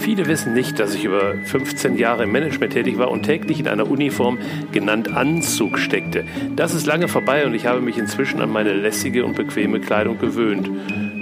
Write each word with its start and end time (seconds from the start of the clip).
Viele 0.00 0.26
wissen 0.26 0.54
nicht, 0.54 0.78
dass 0.78 0.94
ich 0.94 1.04
über 1.04 1.34
15 1.44 1.96
Jahre 1.96 2.24
im 2.24 2.32
Management 2.32 2.72
tätig 2.72 2.98
war 2.98 3.10
und 3.10 3.24
täglich 3.24 3.60
in 3.60 3.68
einer 3.68 3.90
Uniform 3.90 4.38
genannt 4.72 5.14
Anzug 5.14 5.78
steckte. 5.78 6.24
Das 6.56 6.72
ist 6.72 6.86
lange 6.86 7.08
vorbei 7.08 7.44
und 7.44 7.54
ich 7.54 7.66
habe 7.66 7.80
mich 7.80 7.98
inzwischen 7.98 8.40
an 8.40 8.50
meine 8.50 8.72
lässige 8.72 9.24
und 9.24 9.36
bequeme 9.36 9.80
Kleidung 9.80 10.18
gewöhnt. 10.18 10.70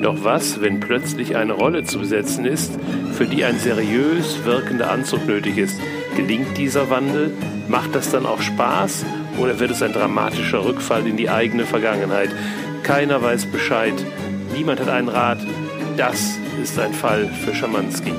Doch 0.03 0.23
was, 0.23 0.61
wenn 0.61 0.79
plötzlich 0.79 1.37
eine 1.37 1.55
Rolle 1.55 1.85
zu 1.85 1.99
besetzen 1.99 2.45
ist, 2.45 2.79
für 3.13 3.25
die 3.25 3.45
ein 3.45 3.59
seriös 3.59 4.45
wirkender 4.45 4.91
Anzug 4.91 5.27
nötig 5.27 5.57
ist? 5.57 5.81
Gelingt 6.17 6.57
dieser 6.59 6.91
Wandel? 6.91 7.33
Macht 7.69 7.95
das 7.95 8.11
dann 8.11 8.27
auch 8.27 8.41
Spaß? 8.41 9.07
Oder 9.39 9.59
wird 9.59 9.71
es 9.71 9.83
ein 9.83 9.93
dramatischer 9.93 10.65
Rückfall 10.65 11.07
in 11.07 11.17
die 11.17 11.31
eigene 11.31 11.65
Vergangenheit? 11.65 12.31
Keiner 12.83 13.23
weiß 13.23 13.47
Bescheid. 13.47 13.95
Niemand 14.55 14.81
hat 14.81 14.89
einen 14.89 15.09
Rat. 15.09 15.39
Das 15.97 16.39
ist 16.63 16.79
ein 16.79 16.93
Fall 16.93 17.27
für 17.45 17.55
Schamanski. 17.55 18.13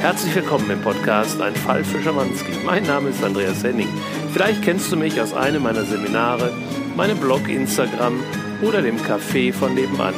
Herzlich 0.00 0.34
willkommen 0.34 0.70
im 0.70 0.80
Podcast 0.82 1.40
Ein 1.40 1.56
Fall 1.56 1.82
für 1.82 2.00
Schamanski. 2.02 2.52
Mein 2.64 2.84
Name 2.84 3.08
ist 3.08 3.24
Andreas 3.24 3.64
Henning. 3.64 3.88
Vielleicht 4.32 4.62
kennst 4.62 4.92
du 4.92 4.96
mich 4.96 5.20
aus 5.20 5.32
einem 5.32 5.62
meiner 5.62 5.84
Seminare, 5.84 6.52
meinem 6.96 7.18
Blog, 7.18 7.48
Instagram 7.48 8.22
oder 8.62 8.82
dem 8.82 8.98
Café 8.98 9.52
von 9.52 9.74
nebenan. 9.74 10.14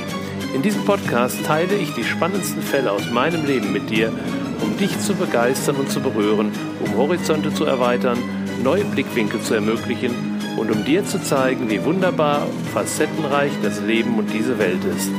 In 0.54 0.62
diesem 0.62 0.84
Podcast 0.84 1.44
teile 1.46 1.74
ich 1.76 1.94
die 1.94 2.04
spannendsten 2.04 2.60
Fälle 2.60 2.90
aus 2.90 3.08
meinem 3.10 3.46
Leben 3.46 3.72
mit 3.72 3.88
dir, 3.88 4.12
um 4.60 4.76
dich 4.76 4.98
zu 4.98 5.14
begeistern 5.14 5.76
und 5.76 5.90
zu 5.90 6.00
berühren, 6.00 6.52
um 6.84 6.96
Horizonte 6.96 7.54
zu 7.54 7.64
erweitern, 7.64 8.18
neue 8.62 8.84
Blickwinkel 8.84 9.40
zu 9.40 9.54
ermöglichen 9.54 10.12
und 10.58 10.70
um 10.72 10.84
dir 10.84 11.06
zu 11.06 11.22
zeigen, 11.22 11.70
wie 11.70 11.84
wunderbar 11.84 12.46
facettenreich 12.74 13.52
das 13.62 13.80
Leben 13.80 14.18
und 14.18 14.32
diese 14.32 14.58
Welt 14.58 14.84
ist. 14.84 15.10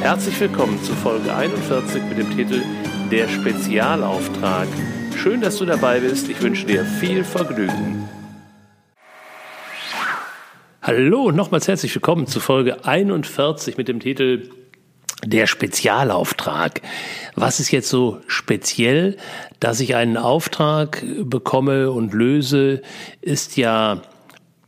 Herzlich 0.00 0.38
willkommen 0.40 0.82
zu 0.82 0.94
Folge 0.94 1.34
41 1.34 2.02
mit 2.04 2.18
dem 2.18 2.36
Titel 2.36 2.62
Der 3.10 3.28
Spezialauftrag. 3.28 4.66
Schön, 5.16 5.40
dass 5.40 5.58
du 5.58 5.64
dabei 5.64 6.00
bist. 6.00 6.28
Ich 6.28 6.42
wünsche 6.42 6.66
dir 6.66 6.84
viel 6.84 7.22
Vergnügen. 7.22 8.08
Hallo 10.82 11.30
nochmals 11.30 11.68
herzlich 11.68 11.94
willkommen 11.94 12.26
zu 12.26 12.40
Folge 12.40 12.84
41 12.84 13.76
mit 13.76 13.86
dem 13.86 14.00
Titel 14.00 14.50
der 15.24 15.46
Spezialauftrag. 15.46 16.82
Was 17.36 17.60
ist 17.60 17.70
jetzt 17.70 17.88
so 17.88 18.20
speziell, 18.26 19.16
dass 19.60 19.78
ich 19.78 19.94
einen 19.94 20.16
Auftrag 20.16 21.04
bekomme 21.22 21.92
und 21.92 22.12
löse, 22.12 22.82
ist 23.20 23.56
ja 23.56 24.02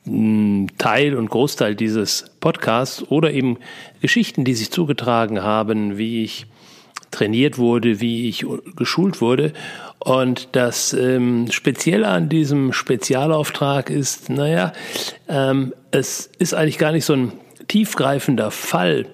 Teil 0.05 1.17
und 1.17 1.29
Großteil 1.29 1.75
dieses 1.75 2.31
Podcasts 2.41 3.03
oder 3.11 3.33
eben 3.33 3.59
Geschichten, 4.01 4.45
die 4.45 4.55
sich 4.55 4.71
zugetragen 4.71 5.43
haben, 5.43 5.99
wie 5.99 6.23
ich 6.23 6.47
trainiert 7.11 7.59
wurde, 7.59 8.01
wie 8.01 8.29
ich 8.29 8.47
geschult 8.77 9.21
wurde. 9.21 9.53
Und 9.99 10.49
das 10.53 10.93
ähm, 10.93 11.51
Spezielle 11.51 12.09
an 12.09 12.29
diesem 12.29 12.73
Spezialauftrag 12.73 13.91
ist, 13.91 14.31
naja, 14.31 14.73
ähm, 15.29 15.75
es 15.91 16.31
ist 16.39 16.55
eigentlich 16.55 16.79
gar 16.79 16.93
nicht 16.93 17.05
so 17.05 17.15
ein 17.15 17.33
tiefgreifender 17.67 18.51
Fall, 18.51 19.07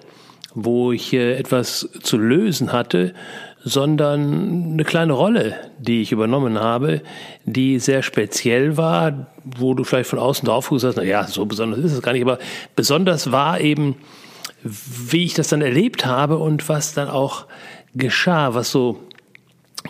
wo 0.53 0.91
ich 0.91 1.13
äh, 1.13 1.35
etwas 1.35 1.89
zu 2.01 2.17
lösen 2.17 2.71
hatte, 2.71 3.13
sondern 3.65 4.73
eine 4.73 4.83
kleine 4.83 5.13
Rolle, 5.13 5.55
die 5.79 6.03
ich 6.03 6.11
übernommen 6.11 6.59
habe, 6.59 7.01
die 7.45 7.79
sehr 7.79 8.03
speziell 8.03 8.77
war, 8.77 9.27
wo 9.43 9.73
du 9.73 9.83
vielleicht 9.83 10.09
von 10.11 10.19
außen 10.19 10.45
drauf 10.45 10.69
guckst, 10.69 10.85
na 10.95 11.03
ja, 11.03 11.25
so 11.25 11.45
besonders 11.47 11.79
ist 11.79 11.93
es 11.93 12.01
gar 12.03 12.13
nicht, 12.13 12.21
aber 12.21 12.37
besonders 12.75 13.31
war 13.31 13.59
eben, 13.59 13.95
wie 14.63 15.25
ich 15.25 15.33
das 15.33 15.47
dann 15.47 15.63
erlebt 15.63 16.05
habe 16.05 16.37
und 16.37 16.69
was 16.69 16.93
dann 16.93 17.09
auch 17.09 17.47
geschah, 17.95 18.53
was 18.53 18.71
so 18.71 18.99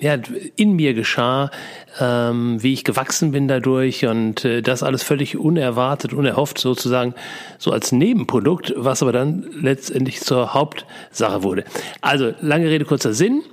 ja, 0.02 0.18
in 0.56 0.74
mir 0.74 0.94
geschah, 0.94 1.52
ähm, 2.00 2.62
wie 2.62 2.74
ich 2.74 2.84
gewachsen 2.84 3.32
bin 3.32 3.48
dadurch 3.48 4.06
und 4.06 4.44
äh, 4.44 4.62
das 4.62 4.84
alles 4.84 5.04
völlig 5.04 5.38
unerwartet, 5.38 6.14
unerhofft 6.14 6.58
sozusagen, 6.58 7.14
so 7.58 7.72
als 7.72 7.92
Nebenprodukt, 7.92 8.74
was 8.76 9.02
aber 9.02 9.14
dann 9.14 9.46
letztendlich 9.54 10.22
zur 10.22 10.54
Hauptsache 10.54 11.44
wurde. 11.44 11.64
Also, 12.02 12.34
lange 12.42 12.68
Rede, 12.68 12.86
kurzer 12.86 13.14
Sinn. 13.14 13.44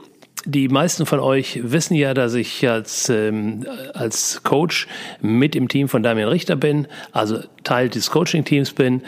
Die 0.44 0.68
meisten 0.68 1.06
von 1.06 1.20
euch 1.20 1.60
wissen 1.62 1.94
ja, 1.94 2.14
dass 2.14 2.34
ich 2.34 2.68
als, 2.68 3.08
ähm, 3.08 3.64
als 3.94 4.42
Coach 4.42 4.88
mit 5.20 5.54
im 5.54 5.68
Team 5.68 5.88
von 5.88 6.02
Damian 6.02 6.28
Richter 6.28 6.56
bin, 6.56 6.88
also 7.12 7.40
Teil 7.62 7.88
des 7.88 8.10
Coaching-Teams 8.10 8.72
bin, 8.72 9.02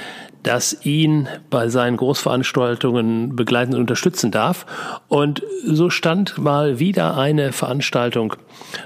das 0.44 0.84
ihn 0.84 1.26
bei 1.50 1.68
seinen 1.68 1.96
Großveranstaltungen 1.96 3.34
begleiten 3.34 3.74
und 3.74 3.80
unterstützen 3.80 4.30
darf. 4.30 4.66
Und 5.08 5.42
so 5.64 5.90
stand 5.90 6.38
mal 6.38 6.78
wieder 6.78 7.16
eine 7.16 7.52
Veranstaltung 7.52 8.36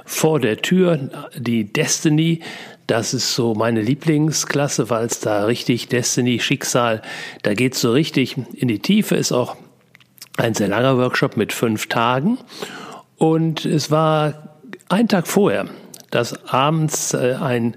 vor 0.05 0.41
der 0.41 0.63
Tür, 0.63 1.11
die 1.37 1.71
Destiny. 1.71 2.41
Das 2.87 3.13
ist 3.13 3.35
so 3.35 3.55
meine 3.55 3.83
Lieblingsklasse, 3.83 4.89
weil 4.89 5.07
es 5.07 5.21
da 5.21 5.45
richtig 5.45 5.89
Destiny, 5.89 6.39
Schicksal, 6.39 7.03
da 7.43 7.53
geht's 7.53 7.81
so 7.81 7.93
richtig 7.93 8.37
in 8.55 8.69
die 8.69 8.79
Tiefe, 8.79 9.17
ist 9.17 9.33
auch 9.33 9.57
ein 10.39 10.55
sehr 10.55 10.69
langer 10.69 10.97
Workshop 10.99 11.37
mit 11.37 11.53
fünf 11.53 11.89
Tagen. 11.89 12.39
Und 13.17 13.65
es 13.65 13.91
war 13.91 14.59
ein 14.89 15.09
Tag 15.09 15.27
vorher, 15.27 15.67
dass 16.11 16.49
abends 16.49 17.13
äh, 17.15 17.37
ein 17.41 17.77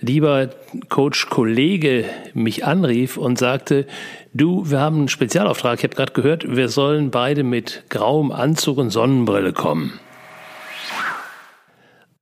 lieber 0.00 0.50
Coach-Kollege 0.88 2.04
mich 2.34 2.64
anrief 2.64 3.16
und 3.16 3.38
sagte, 3.38 3.86
du, 4.34 4.70
wir 4.70 4.80
haben 4.80 4.98
einen 4.98 5.08
Spezialauftrag, 5.08 5.78
ich 5.78 5.84
habe 5.84 5.96
gerade 5.96 6.12
gehört, 6.12 6.56
wir 6.56 6.68
sollen 6.68 7.10
beide 7.10 7.42
mit 7.42 7.84
grauem 7.88 8.30
Anzug 8.30 8.78
und 8.78 8.90
Sonnenbrille 8.90 9.52
kommen. 9.52 9.98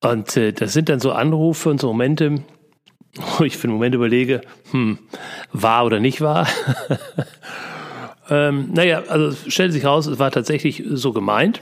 Und 0.00 0.36
äh, 0.36 0.52
das 0.52 0.72
sind 0.72 0.88
dann 0.88 1.00
so 1.00 1.12
Anrufe 1.12 1.68
und 1.68 1.80
so 1.80 1.88
Momente, 1.88 2.42
wo 3.38 3.44
ich 3.44 3.56
für 3.56 3.64
einen 3.64 3.74
Moment 3.74 3.94
überlege, 3.94 4.40
hm, 4.70 4.98
wahr 5.52 5.84
oder 5.84 6.00
nicht 6.00 6.20
wahr. 6.20 6.46
ähm, 8.30 8.70
naja, 8.72 9.02
also 9.08 9.50
stellte 9.50 9.72
sich 9.72 9.84
raus, 9.84 10.06
es 10.06 10.18
war 10.18 10.30
tatsächlich 10.30 10.82
so 10.86 11.12
gemeint. 11.12 11.60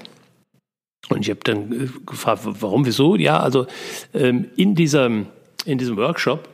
Und 1.09 1.21
ich 1.21 1.31
habe 1.31 1.41
dann 1.43 1.73
äh, 1.73 1.89
gefragt, 2.07 2.43
warum, 2.45 2.87
wieso? 2.87 3.17
Ja, 3.17 3.41
also 3.41 3.67
ähm, 4.15 4.51
in 4.57 4.75
diesem 4.75 5.27
in 5.65 5.79
diesem 5.79 5.97
Workshop. 5.97 6.49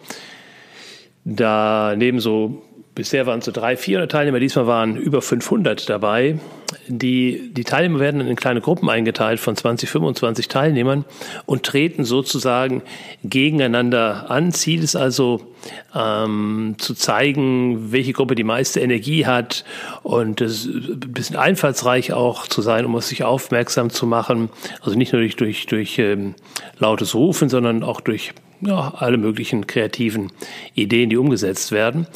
Da 1.24 1.94
neben 1.97 2.20
so, 2.20 2.62
bisher 2.98 3.26
waren 3.26 3.38
es 3.38 3.44
so 3.44 3.53
300, 3.53 3.78
400 3.78 4.10
Teilnehmer, 4.10 4.41
diesmal 4.41 4.66
waren 4.66 4.97
über 4.97 5.22
500 5.22 5.88
dabei. 5.88 6.41
Die, 6.88 7.54
die 7.54 7.62
Teilnehmer 7.62 8.00
werden 8.00 8.20
in 8.20 8.34
kleine 8.34 8.60
Gruppen 8.60 8.91
eingeteilt 8.91 9.38
von 9.38 9.56
20, 9.56 9.88
25 9.88 10.48
Teilnehmern 10.48 11.04
und 11.47 11.62
treten 11.62 12.04
sozusagen 12.04 12.82
gegeneinander 13.22 14.28
an. 14.31 14.53
Ziel 14.53 14.82
ist 14.82 14.97
also 14.97 15.54
ähm, 15.94 16.75
zu 16.78 16.92
zeigen, 16.94 17.92
welche 17.92 18.12
Gruppe 18.12 18.34
die 18.34 18.44
meiste 18.44 18.81
Energie 18.81 19.26
hat 19.26 19.65
und 20.03 20.41
es 20.41 20.66
ein 20.66 20.98
bisschen 20.98 21.36
einfallsreich 21.36 22.12
auch 22.12 22.48
zu 22.48 22.62
sein, 22.62 22.84
um 22.84 23.00
sich 23.00 23.22
aufmerksam 23.22 23.91
zu 23.91 24.06
machen. 24.06 24.50
Also 24.82 24.98
nicht 24.98 25.12
nur 25.12 25.22
durch, 25.22 25.36
durch, 25.36 25.66
durch 25.66 26.00
ähm, 26.00 26.34
lautes 26.80 27.15
Rufen, 27.15 27.48
sondern 27.48 27.84
auch 27.84 28.00
durch 28.00 28.34
ja, 28.60 28.94
alle 28.96 29.19
möglichen 29.19 29.66
kreativen 29.66 30.32
Ideen, 30.74 31.10
die 31.10 31.16
umgesetzt 31.16 31.72
werden. 31.72 32.06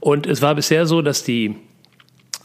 Und 0.00 0.26
es 0.26 0.42
war 0.42 0.54
bisher 0.54 0.86
so, 0.86 1.02
dass 1.02 1.24
die 1.24 1.56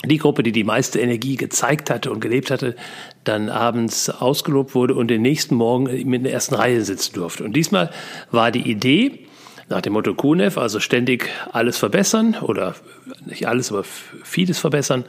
die 0.06 0.20
Gruppe, 0.20 0.44
die 0.44 0.52
die 0.52 0.64
meiste 0.64 1.00
Energie 1.00 1.38
gezeigt 1.38 1.90
hatte 1.90 2.12
und 2.12 2.20
gelebt 2.20 2.52
hatte, 2.52 2.76
dann 3.24 3.50
abends 3.50 4.10
ausgelobt 4.10 4.76
wurde 4.76 4.94
und 4.94 5.08
den 5.08 5.24
nächsten 5.24 5.56
Morgen 5.56 5.86
mit 6.08 6.24
der 6.24 6.34
ersten 6.34 6.54
Reihe 6.54 6.84
sitzen 6.84 7.16
durfte. 7.16 7.44
Und 7.44 7.54
diesmal 7.54 7.90
war 8.30 8.52
die 8.52 8.70
Idee, 8.70 9.26
nach 9.70 9.82
dem 9.82 9.94
Motto 9.94 10.14
KUNEF, 10.14 10.58
also 10.58 10.80
ständig 10.80 11.30
alles 11.52 11.78
verbessern 11.78 12.38
oder 12.42 12.76
nicht 13.26 13.48
alles, 13.48 13.72
aber 13.72 13.84
vieles 13.84 14.60
verbessern, 14.60 15.04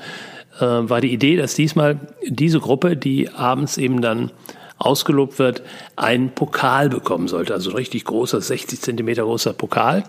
äh, 0.59 0.65
war 0.65 1.01
die 1.01 1.13
Idee, 1.13 1.37
dass 1.37 1.55
diesmal 1.55 2.01
diese 2.27 2.59
Gruppe, 2.59 2.97
die 2.97 3.29
abends 3.29 3.79
eben 3.79 4.01
dann 4.01 4.33
ausgelobt 4.79 5.39
wird, 5.39 5.63
einen 5.97 6.31
Pokal 6.31 6.89
bekommen 6.89 7.29
sollte. 7.29 7.55
Also 7.55 7.71
ein 7.71 7.77
richtig 7.77 8.05
großer, 8.05 8.41
60 8.41 8.81
Zentimeter 8.81 9.25
großer 9.25 9.53
Pokal. 9.53 10.05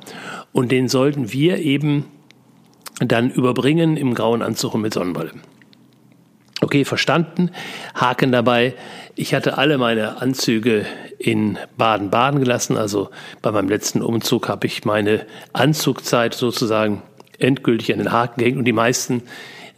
Und 0.52 0.72
den 0.72 0.88
sollten 0.88 1.32
wir 1.34 1.58
eben 1.58 2.06
dann 3.00 3.32
überbringen 3.32 3.98
im 3.98 4.14
grauen 4.14 4.42
Anzug 4.42 4.76
und 4.76 4.82
mit 4.82 4.94
Sonnenbrille. 4.94 5.32
Okay, 6.62 6.84
verstanden. 6.84 7.52
Haken 7.96 8.32
dabei. 8.32 8.74
Ich 9.16 9.34
hatte 9.34 9.58
alle 9.58 9.78
meine 9.78 10.22
Anzüge 10.22 10.86
in 11.18 11.58
Baden-Baden 11.78 12.40
gelassen. 12.40 12.78
Also 12.78 13.10
bei 13.42 13.52
meinem 13.52 13.70
letzten 13.70 14.02
Umzug 14.02 14.50
habe 14.50 14.68
ich 14.68 14.84
meine 14.84 15.26
Anzugzeit 15.54 16.34
sozusagen 16.34 17.02
endgültig 17.38 17.94
an 17.94 18.00
den 18.00 18.12
Haken 18.12 18.40
gehängt 18.40 18.58
und 18.58 18.66
die 18.66 18.74
meisten 18.74 19.24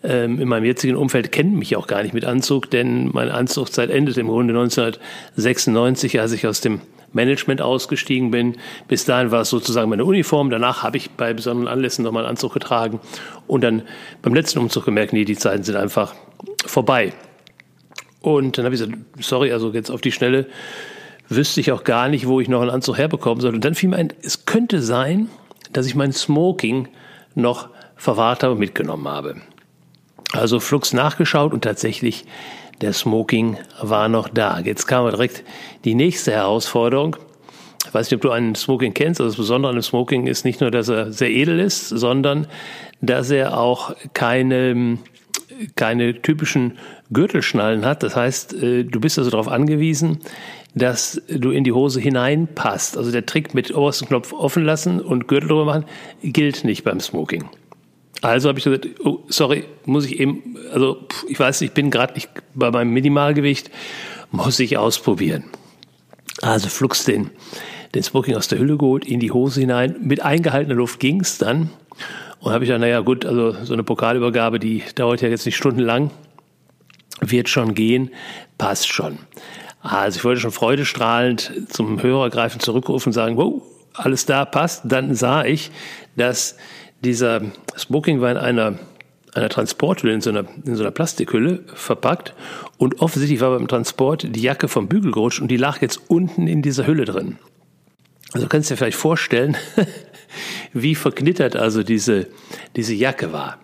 in 0.03 0.47
meinem 0.47 0.65
jetzigen 0.65 0.95
Umfeld 0.95 1.31
kennen 1.31 1.59
mich 1.59 1.75
auch 1.75 1.85
gar 1.85 2.01
nicht 2.01 2.13
mit 2.13 2.25
Anzug, 2.25 2.71
denn 2.71 3.09
meine 3.13 3.33
Anzugzeit 3.33 3.91
endet 3.91 4.17
im 4.17 4.27
Grunde 4.27 4.53
1996, 4.53 6.19
als 6.19 6.31
ich 6.31 6.47
aus 6.47 6.61
dem 6.61 6.81
Management 7.13 7.61
ausgestiegen 7.61 8.31
bin. 8.31 8.55
Bis 8.87 9.05
dahin 9.05 9.31
war 9.31 9.41
es 9.41 9.49
sozusagen 9.49 9.89
meine 9.89 10.05
Uniform. 10.05 10.49
Danach 10.49 10.83
habe 10.83 10.97
ich 10.97 11.11
bei 11.11 11.33
besonderen 11.33 11.67
Anlässen 11.67 12.03
nochmal 12.03 12.23
einen 12.23 12.31
Anzug 12.31 12.53
getragen 12.53 12.99
und 13.47 13.61
dann 13.63 13.83
beim 14.21 14.33
letzten 14.33 14.59
Umzug 14.59 14.85
gemerkt, 14.85 15.13
nee, 15.13 15.25
die 15.25 15.37
Zeiten 15.37 15.63
sind 15.63 15.75
einfach 15.75 16.15
vorbei. 16.65 17.13
Und 18.21 18.57
dann 18.57 18.65
habe 18.65 18.75
ich 18.75 18.81
gesagt, 18.81 18.97
sorry, 19.19 19.51
also 19.51 19.71
jetzt 19.71 19.89
auf 19.89 20.01
die 20.01 20.11
Schnelle 20.11 20.47
wüsste 21.27 21.59
ich 21.59 21.71
auch 21.71 21.83
gar 21.83 22.07
nicht, 22.07 22.27
wo 22.27 22.39
ich 22.39 22.49
noch 22.49 22.61
einen 22.61 22.69
Anzug 22.69 22.97
herbekommen 22.97 23.41
soll. 23.41 23.53
Und 23.53 23.65
dann 23.65 23.75
fiel 23.75 23.89
mir 23.89 23.97
ein, 23.97 24.13
es 24.21 24.45
könnte 24.45 24.81
sein, 24.81 25.29
dass 25.73 25.85
ich 25.85 25.95
mein 25.95 26.11
Smoking 26.11 26.87
noch 27.35 27.69
verwahrt 27.95 28.43
habe, 28.43 28.55
mitgenommen 28.55 29.07
habe. 29.07 29.35
Also 30.33 30.59
flugs 30.59 30.93
nachgeschaut 30.93 31.53
und 31.53 31.63
tatsächlich 31.63 32.25
der 32.81 32.93
Smoking 32.93 33.57
war 33.81 34.09
noch 34.09 34.29
da. 34.29 34.59
Jetzt 34.59 34.87
kam 34.87 35.09
direkt 35.09 35.43
die 35.85 35.95
nächste 35.95 36.31
Herausforderung. 36.31 37.17
Ich 37.85 37.93
weiß 37.93 38.09
nicht, 38.09 38.15
ob 38.15 38.21
du 38.21 38.31
einen 38.31 38.55
Smoking 38.55 38.93
kennst. 38.93 39.19
Also 39.19 39.31
das 39.31 39.37
Besondere 39.37 39.71
an 39.71 39.77
dem 39.77 39.83
Smoking 39.83 40.27
ist 40.27 40.45
nicht 40.45 40.61
nur, 40.61 40.71
dass 40.71 40.89
er 40.89 41.11
sehr 41.11 41.29
edel 41.29 41.59
ist, 41.59 41.89
sondern 41.89 42.47
dass 43.01 43.29
er 43.29 43.57
auch 43.57 43.95
keine, 44.13 44.97
keine 45.75 46.21
typischen 46.21 46.77
Gürtelschnallen 47.11 47.85
hat. 47.85 48.03
Das 48.03 48.15
heißt, 48.15 48.53
äh, 48.53 48.83
du 48.83 48.99
bist 48.99 49.17
also 49.17 49.29
darauf 49.31 49.47
angewiesen, 49.47 50.19
dass 50.75 51.21
du 51.27 51.51
in 51.51 51.63
die 51.63 51.73
Hose 51.73 51.99
hineinpasst. 51.99 52.97
Also 52.97 53.11
der 53.11 53.25
Trick 53.25 53.53
mit 53.53 53.75
obersten 53.75 54.07
Knopf 54.07 54.31
offen 54.31 54.63
lassen 54.63 55.01
und 55.01 55.27
Gürtel 55.27 55.49
drüber 55.49 55.65
machen 55.65 55.85
gilt 56.23 56.63
nicht 56.63 56.83
beim 56.83 56.99
Smoking. 56.99 57.49
Also 58.21 58.49
habe 58.49 58.59
ich 58.59 58.65
gesagt, 58.65 58.87
oh, 59.03 59.19
sorry, 59.27 59.65
muss 59.85 60.05
ich 60.05 60.19
eben, 60.19 60.55
also 60.71 61.07
ich 61.27 61.39
weiß, 61.39 61.61
ich 61.61 61.71
bin 61.71 61.89
gerade 61.89 62.13
nicht 62.13 62.29
bei 62.53 62.69
meinem 62.69 62.93
Minimalgewicht, 62.93 63.71
muss 64.31 64.59
ich 64.59 64.77
ausprobieren. 64.77 65.45
Also 66.41 66.69
flugs 66.69 67.03
den, 67.03 67.31
den 67.95 68.03
Smoking 68.03 68.35
aus 68.35 68.47
der 68.47 68.59
Hülle 68.59 68.77
geholt, 68.77 69.05
in 69.05 69.19
die 69.19 69.31
Hose 69.31 69.61
hinein. 69.61 69.95
Mit 70.01 70.21
eingehaltener 70.21 70.75
Luft 70.75 70.99
ging's 70.99 71.39
dann. 71.39 71.71
Und 72.39 72.51
habe 72.51 72.63
ich 72.63 72.69
dann, 72.69 72.81
naja 72.81 73.01
gut, 73.01 73.25
also 73.25 73.51
so 73.63 73.73
eine 73.73 73.83
Pokalübergabe, 73.83 74.59
die 74.59 74.83
dauert 74.95 75.21
ja 75.21 75.29
jetzt 75.29 75.45
nicht 75.45 75.57
stundenlang, 75.57 76.11
wird 77.19 77.49
schon 77.49 77.75
gehen, 77.75 78.11
passt 78.57 78.87
schon. 78.87 79.19
Also 79.81 80.17
ich 80.17 80.23
wollte 80.23 80.41
schon 80.41 80.51
freudestrahlend 80.51 81.51
zum 81.69 82.01
Hörer 82.01 82.29
greifen, 82.29 82.59
zurückrufen 82.59 83.09
und 83.09 83.13
sagen, 83.13 83.37
wow, 83.37 83.61
alles 83.93 84.25
da, 84.25 84.45
passt. 84.45 84.83
Dann 84.85 85.15
sah 85.15 85.43
ich, 85.43 85.71
dass 86.15 86.57
dieser 87.03 87.41
Smoking 87.77 88.21
war 88.21 88.31
in 88.31 88.37
einer, 88.37 88.79
einer 89.33 89.49
Transporthülle, 89.49 90.13
in 90.13 90.21
so 90.21 90.29
einer, 90.29 90.45
in 90.65 90.75
so 90.75 90.83
einer 90.83 90.91
Plastikhülle 90.91 91.63
verpackt. 91.73 92.33
Und 92.77 93.01
offensichtlich 93.01 93.41
war 93.41 93.57
beim 93.57 93.67
Transport 93.67 94.27
die 94.35 94.41
Jacke 94.41 94.67
vom 94.67 94.87
Bügel 94.87 95.11
gerutscht 95.11 95.41
und 95.41 95.49
die 95.49 95.57
lag 95.57 95.81
jetzt 95.81 96.01
unten 96.07 96.47
in 96.47 96.61
dieser 96.61 96.87
Hülle 96.87 97.05
drin. 97.05 97.37
Also 98.33 98.47
kannst 98.47 98.69
du 98.69 98.73
dir 98.73 98.77
vielleicht 98.77 98.97
vorstellen, 98.97 99.57
wie 100.73 100.95
verknittert 100.95 101.55
also 101.55 101.83
diese, 101.83 102.27
diese 102.75 102.93
Jacke 102.93 103.33
war. 103.33 103.57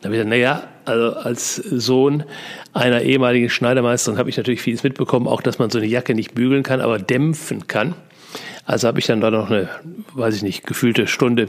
Da 0.00 0.06
habe 0.06 0.14
ich 0.14 0.20
gesagt, 0.20 0.28
naja, 0.28 0.68
also 0.84 1.16
als 1.16 1.56
Sohn 1.56 2.24
einer 2.72 3.02
ehemaligen 3.02 3.50
Schneidermeisterin 3.50 4.18
habe 4.18 4.30
ich 4.30 4.36
natürlich 4.36 4.62
vieles 4.62 4.82
mitbekommen, 4.82 5.26
auch 5.26 5.42
dass 5.42 5.58
man 5.58 5.70
so 5.70 5.78
eine 5.78 5.88
Jacke 5.88 6.14
nicht 6.14 6.34
bügeln 6.34 6.62
kann, 6.62 6.80
aber 6.80 6.98
dämpfen 6.98 7.66
kann. 7.66 7.94
Also 8.64 8.88
habe 8.88 9.00
ich 9.00 9.06
dann 9.06 9.20
da 9.20 9.30
noch 9.30 9.50
eine, 9.50 9.68
weiß 10.14 10.36
ich 10.36 10.42
nicht, 10.42 10.66
gefühlte 10.66 11.06
Stunde 11.06 11.48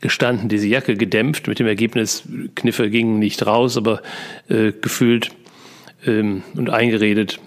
gestanden, 0.00 0.48
diese 0.48 0.66
Jacke 0.66 0.96
gedämpft, 0.96 1.48
mit 1.48 1.58
dem 1.58 1.66
Ergebnis, 1.66 2.24
Kniffe 2.54 2.90
gingen 2.90 3.18
nicht 3.18 3.46
raus, 3.46 3.76
aber 3.76 4.02
äh, 4.48 4.72
gefühlt 4.72 5.30
ähm, 6.06 6.42
und 6.54 6.68
eingeredet 6.70 7.40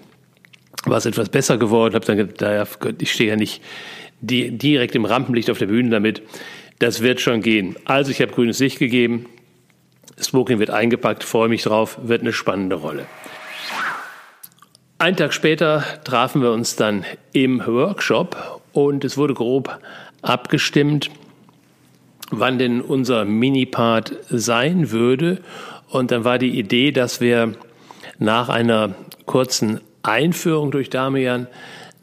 war 0.84 0.98
es 0.98 1.06
etwas 1.06 1.28
besser 1.28 1.58
geworden. 1.58 1.94
Habe 1.94 2.06
dann 2.06 2.16
gedacht, 2.16 2.78
ich 2.98 3.12
stehe 3.12 3.30
ja 3.30 3.36
nicht 3.36 3.62
die, 4.20 4.56
direkt 4.56 4.94
im 4.94 5.04
Rampenlicht 5.04 5.50
auf 5.50 5.58
der 5.58 5.66
Bühne 5.66 5.90
damit. 5.90 6.22
Das 6.78 7.02
wird 7.02 7.20
schon 7.20 7.42
gehen. 7.42 7.76
Also 7.84 8.10
ich 8.10 8.20
habe 8.20 8.32
grünes 8.32 8.58
Licht 8.58 8.78
gegeben. 8.78 9.26
Smoking 10.20 10.58
wird 10.58 10.70
eingepackt, 10.70 11.24
freue 11.24 11.48
mich 11.48 11.62
drauf, 11.62 11.98
wird 12.02 12.22
eine 12.22 12.32
spannende 12.32 12.76
Rolle. 12.76 13.06
Einen 14.98 15.16
Tag 15.16 15.34
später 15.34 15.84
trafen 16.04 16.40
wir 16.40 16.52
uns 16.52 16.76
dann 16.76 17.04
im 17.32 17.64
Workshop 17.66 18.55
und 18.76 19.04
es 19.04 19.16
wurde 19.16 19.32
grob 19.32 19.80
abgestimmt, 20.20 21.10
wann 22.30 22.58
denn 22.58 22.82
unser 22.82 23.24
Mini-Part 23.24 24.12
sein 24.28 24.90
würde. 24.90 25.40
Und 25.88 26.10
dann 26.10 26.24
war 26.24 26.38
die 26.38 26.58
Idee, 26.58 26.92
dass 26.92 27.20
wir 27.20 27.54
nach 28.18 28.50
einer 28.50 28.94
kurzen 29.24 29.80
Einführung 30.02 30.70
durch 30.70 30.90
Damian 30.90 31.46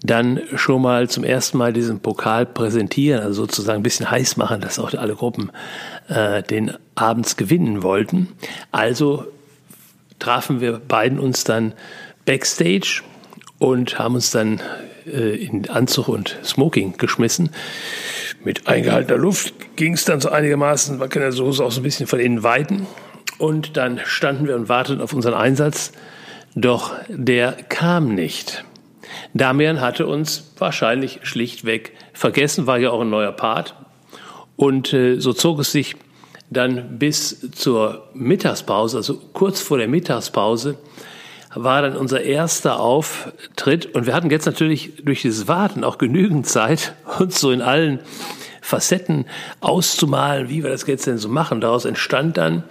dann 0.02 0.42
schon 0.56 0.82
mal 0.82 1.10
zum 1.10 1.24
ersten 1.24 1.60
Mal 1.60 1.74
diesen 1.74 2.00
Pokal 2.00 2.46
präsentieren, 2.46 3.22
also 3.22 3.44
sozusagen 3.44 3.80
ein 3.80 3.84
bisschen 3.84 4.10
heiß 4.10 4.38
machen, 4.38 4.60
dass 4.60 4.80
auch 4.80 4.94
alle 4.96 5.16
Gruppen 5.16 5.52
äh, 6.10 6.42
den 6.42 6.74
abends 6.96 7.38
gewinnen 7.38 7.84
wollten. 7.84 8.30
Also 8.72 9.26
trafen 10.18 10.60
wir 10.60 10.80
beiden 10.80 11.20
uns 11.20 11.44
dann 11.44 11.74
backstage 12.26 13.04
und 13.60 14.00
haben 14.00 14.16
uns 14.16 14.32
dann 14.32 14.60
äh, 15.06 15.36
in 15.36 15.70
Anzug 15.70 16.08
und 16.08 16.38
Smoking 16.44 16.98
geschmissen. 16.98 17.50
Mit 18.44 18.68
eingehaltener 18.68 19.18
Luft 19.18 19.54
ging 19.76 19.94
es 19.94 20.06
dann 20.06 20.20
so 20.20 20.30
einigermaßen, 20.30 20.98
man 20.98 21.10
kann 21.10 21.22
ja 21.22 21.32
so 21.32 21.48
auch 21.48 21.72
so 21.72 21.80
ein 21.80 21.84
bisschen 21.84 22.08
von 22.08 22.20
innen 22.20 22.44
weiten. 22.44 22.88
Und 23.38 23.78
dann 23.78 24.00
standen 24.04 24.48
wir 24.48 24.56
und 24.56 24.70
warteten 24.70 25.02
auf 25.02 25.14
unseren 25.14 25.34
Einsatz, 25.34 25.92
doch 26.56 26.94
der 27.08 27.54
kam 27.54 28.14
nicht. 28.14 28.64
Damian 29.34 29.82
hatte 29.82 30.08
uns 30.08 30.52
wahrscheinlich 30.58 31.20
schlichtweg 31.24 31.94
vergessen, 32.14 32.68
war 32.68 32.78
ja 32.78 32.92
auch 32.92 33.02
ein 33.02 33.10
neuer 33.10 33.32
Part. 33.32 33.76
Und 34.56 34.94
äh, 34.94 35.20
so 35.20 35.34
zog 35.34 35.60
es 35.60 35.72
sich 35.72 35.96
dann 36.50 37.00
bis 37.00 37.52
zur 37.52 38.10
Mittagspause, 38.14 38.98
also 38.98 39.20
kurz 39.34 39.62
vor 39.62 39.78
der 39.78 39.88
Mittagspause, 39.88 40.78
war 41.56 41.82
dann 41.82 41.96
unser 41.96 42.22
erster 42.22 42.80
Auftritt. 42.80 43.86
Und 43.88 44.06
wir 44.06 44.14
hatten 44.14 44.30
jetzt 44.30 44.46
natürlich 44.46 44.94
durch 45.04 45.22
dieses 45.22 45.48
Warten 45.48 45.84
auch 45.84 45.98
genügend 45.98 46.48
Zeit, 46.48 46.94
uns 47.20 47.40
so 47.40 47.52
in 47.52 47.62
allen 47.62 48.00
Facetten 48.62 49.26
auszumalen, 49.60 50.50
wie 50.50 50.64
wir 50.64 50.70
das 50.70 50.88
jetzt 50.88 51.06
denn 51.06 51.18
so 51.18 51.30
machen. 51.30 51.62
Daraus 51.62 51.86
entstand 51.86 52.38
dann, 52.38 52.64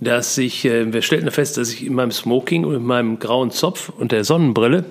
dass 0.00 0.36
ich, 0.38 0.64
äh, 0.64 0.92
wir 0.92 1.02
stellten 1.02 1.30
fest, 1.30 1.56
dass 1.56 1.72
ich 1.72 1.86
in 1.86 1.94
meinem 1.94 2.10
Smoking 2.10 2.64
und 2.64 2.74
in 2.74 2.84
meinem 2.84 3.18
grauen 3.18 3.50
Zopf 3.50 3.90
und 3.90 4.12
der 4.12 4.24
Sonnenbrille 4.24 4.84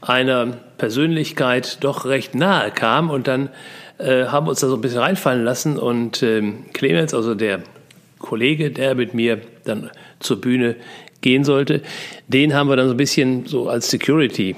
einer 0.00 0.46
Persönlichkeit 0.78 1.78
doch 1.82 2.04
recht 2.04 2.34
nahe 2.34 2.70
kam 2.70 3.10
und 3.10 3.26
dann 3.26 3.50
äh, 3.98 4.26
haben 4.26 4.48
uns 4.48 4.60
da 4.60 4.68
so 4.68 4.74
ein 4.74 4.80
bisschen 4.80 5.00
reinfallen 5.00 5.44
lassen 5.44 5.76
und 5.76 6.22
ähm, 6.22 6.66
Clemens, 6.72 7.14
also 7.14 7.34
der 7.34 7.62
Kollege, 8.18 8.70
der 8.70 8.94
mit 8.94 9.14
mir 9.14 9.40
dann 9.64 9.90
zur 10.20 10.40
Bühne 10.40 10.76
gehen 11.20 11.44
sollte, 11.44 11.82
den 12.28 12.54
haben 12.54 12.68
wir 12.68 12.76
dann 12.76 12.86
so 12.86 12.94
ein 12.94 12.98
bisschen 12.98 13.46
so 13.46 13.68
als 13.68 13.90
Security 13.90 14.56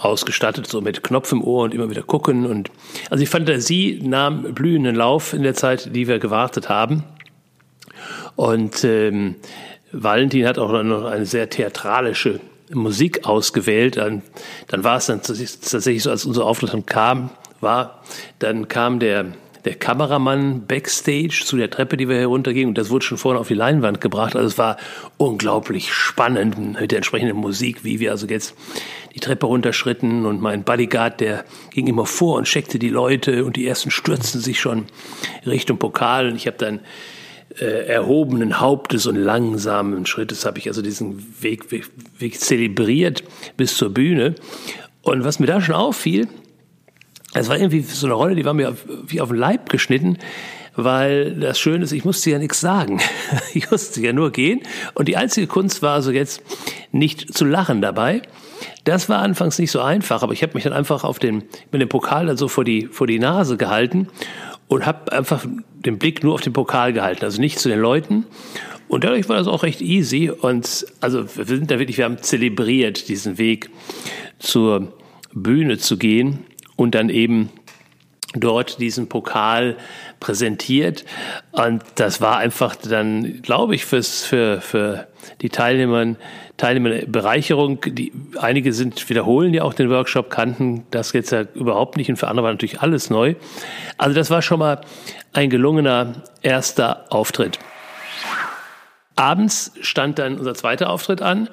ausgestattet, 0.00 0.66
so 0.66 0.80
mit 0.80 1.02
Knopf 1.02 1.32
im 1.32 1.42
Ohr 1.42 1.64
und 1.64 1.74
immer 1.74 1.90
wieder 1.90 2.02
gucken. 2.02 2.46
Und 2.46 2.70
also 3.10 3.20
die 3.20 3.26
Fantasie 3.26 4.00
nahm 4.02 4.54
blühenden 4.54 4.96
Lauf 4.96 5.32
in 5.32 5.42
der 5.42 5.54
Zeit, 5.54 5.94
die 5.94 6.08
wir 6.08 6.18
gewartet 6.18 6.68
haben. 6.68 7.04
Und 8.36 8.84
ähm, 8.84 9.36
Valentin 9.92 10.46
hat 10.46 10.58
auch 10.58 10.82
noch 10.82 11.04
eine 11.04 11.26
sehr 11.26 11.50
theatralische 11.50 12.40
Musik 12.72 13.26
ausgewählt. 13.26 13.96
Dann, 13.96 14.22
dann 14.68 14.84
war 14.84 14.96
es 14.96 15.06
dann 15.06 15.22
tatsächlich 15.22 16.02
so, 16.02 16.10
als 16.10 16.24
unser 16.24 16.46
Auftritt 16.46 16.72
dann 16.72 16.86
kam, 16.86 17.30
war, 17.60 18.02
dann 18.38 18.68
kam 18.68 18.98
der 18.98 19.26
der 19.64 19.74
Kameramann 19.74 20.66
backstage 20.66 21.42
zu 21.44 21.56
der 21.56 21.70
Treppe, 21.70 21.96
die 21.96 22.08
wir 22.08 22.16
heruntergingen. 22.16 22.68
Und 22.68 22.78
das 22.78 22.90
wurde 22.90 23.04
schon 23.04 23.18
vorne 23.18 23.38
auf 23.38 23.48
die 23.48 23.54
Leinwand 23.54 24.00
gebracht. 24.00 24.34
Also 24.34 24.48
es 24.48 24.58
war 24.58 24.76
unglaublich 25.18 25.92
spannend 25.92 26.80
mit 26.80 26.90
der 26.90 26.98
entsprechenden 26.98 27.36
Musik, 27.36 27.84
wie 27.84 28.00
wir 28.00 28.10
also 28.10 28.26
jetzt 28.26 28.54
die 29.14 29.20
Treppe 29.20 29.46
runterschritten. 29.46 30.26
Und 30.26 30.40
mein 30.40 30.64
Bodyguard, 30.64 31.20
der 31.20 31.44
ging 31.70 31.86
immer 31.86 32.06
vor 32.06 32.36
und 32.36 32.44
checkte 32.44 32.78
die 32.78 32.88
Leute. 32.88 33.44
Und 33.44 33.56
die 33.56 33.66
ersten 33.66 33.90
stürzten 33.90 34.40
sich 34.40 34.60
schon 34.60 34.86
Richtung 35.46 35.78
Pokal. 35.78 36.28
Und 36.28 36.36
ich 36.36 36.46
habe 36.46 36.58
dann 36.58 36.80
äh, 37.60 37.86
erhobenen 37.86 38.60
Hauptes 38.60 39.06
und 39.06 39.16
langsamen 39.16 40.06
Schrittes 40.06 40.44
habe 40.44 40.58
ich 40.58 40.68
also 40.68 40.82
diesen 40.82 41.42
Weg, 41.42 41.70
Weg, 41.70 41.90
Weg 42.18 42.40
zelebriert 42.40 43.22
bis 43.56 43.76
zur 43.76 43.90
Bühne. 43.90 44.34
Und 45.02 45.24
was 45.24 45.38
mir 45.38 45.46
da 45.46 45.60
schon 45.60 45.74
auffiel, 45.74 46.28
es 47.34 47.48
war 47.48 47.58
irgendwie 47.58 47.80
so 47.80 48.06
eine 48.06 48.14
Rolle, 48.14 48.34
die 48.34 48.44
war 48.44 48.54
mir 48.54 48.76
wie 49.06 49.20
auf 49.20 49.28
den 49.30 49.38
Leib 49.38 49.70
geschnitten, 49.70 50.18
weil 50.74 51.34
das 51.34 51.58
Schöne 51.58 51.84
ist, 51.84 51.92
ich 51.92 52.04
musste 52.04 52.30
ja 52.30 52.38
nichts 52.38 52.60
sagen. 52.60 53.00
Ich 53.54 53.70
musste 53.70 54.00
ja 54.00 54.12
nur 54.12 54.30
gehen. 54.32 54.60
Und 54.94 55.08
die 55.08 55.16
einzige 55.16 55.46
Kunst 55.46 55.82
war 55.82 55.94
also 55.94 56.10
jetzt 56.10 56.42
nicht 56.90 57.34
zu 57.34 57.44
lachen 57.44 57.82
dabei. 57.82 58.22
Das 58.84 59.08
war 59.08 59.20
anfangs 59.20 59.58
nicht 59.58 59.70
so 59.70 59.80
einfach, 59.80 60.22
aber 60.22 60.32
ich 60.32 60.42
habe 60.42 60.54
mich 60.54 60.64
dann 60.64 60.72
einfach 60.72 61.04
auf 61.04 61.18
den, 61.18 61.44
mit 61.70 61.80
dem 61.80 61.88
Pokal 61.88 62.26
dann 62.26 62.36
so 62.36 62.48
vor 62.48 62.64
die, 62.64 62.86
vor 62.86 63.06
die 63.06 63.18
Nase 63.18 63.56
gehalten 63.56 64.08
und 64.68 64.86
habe 64.86 65.12
einfach 65.12 65.44
den 65.74 65.98
Blick 65.98 66.24
nur 66.24 66.34
auf 66.34 66.40
den 66.40 66.52
Pokal 66.52 66.92
gehalten, 66.92 67.24
also 67.24 67.40
nicht 67.40 67.58
zu 67.58 67.68
den 67.68 67.78
Leuten. 67.78 68.24
Und 68.88 69.04
dadurch 69.04 69.28
war 69.28 69.36
das 69.36 69.46
auch 69.46 69.62
recht 69.62 69.80
easy. 69.80 70.30
Und 70.30 70.86
also 71.00 71.24
wir 71.36 71.44
sind 71.44 71.70
da 71.70 71.78
wirklich, 71.78 71.98
wir 71.98 72.06
haben 72.06 72.22
zelebriert, 72.22 73.08
diesen 73.08 73.38
Weg 73.38 73.70
zur 74.38 74.92
Bühne 75.34 75.78
zu 75.78 75.96
gehen 75.96 76.44
und 76.76 76.94
dann 76.94 77.08
eben 77.08 77.50
dort 78.34 78.80
diesen 78.80 79.08
Pokal 79.08 79.76
präsentiert. 80.20 81.04
Und 81.50 81.82
das 81.96 82.20
war 82.20 82.38
einfach 82.38 82.76
dann, 82.76 83.42
glaube 83.42 83.74
ich, 83.74 83.84
fürs, 83.84 84.24
für, 84.24 84.60
für 84.60 85.06
die 85.40 85.50
Teilnehmer, 85.50 86.16
Teilnehmer 86.56 87.06
Bereicherung. 87.06 87.80
Die, 87.86 88.12
einige 88.40 88.72
sind 88.72 89.08
wiederholen 89.08 89.52
ja 89.52 89.64
auch 89.64 89.74
den 89.74 89.90
Workshop, 89.90 90.30
kannten 90.30 90.86
das 90.90 91.12
jetzt 91.12 91.32
ja 91.32 91.42
überhaupt 91.54 91.96
nicht 91.96 92.08
und 92.08 92.16
für 92.16 92.28
andere 92.28 92.44
war 92.44 92.52
natürlich 92.52 92.80
alles 92.80 93.10
neu. 93.10 93.34
Also 93.98 94.14
das 94.14 94.30
war 94.30 94.42
schon 94.42 94.58
mal 94.58 94.80
ein 95.32 95.50
gelungener 95.50 96.22
erster 96.42 97.06
Auftritt. 97.10 97.58
Abends 99.14 99.72
stand 99.82 100.18
dann 100.18 100.38
unser 100.38 100.54
zweiter 100.54 100.88
Auftritt 100.88 101.20
an 101.20 101.48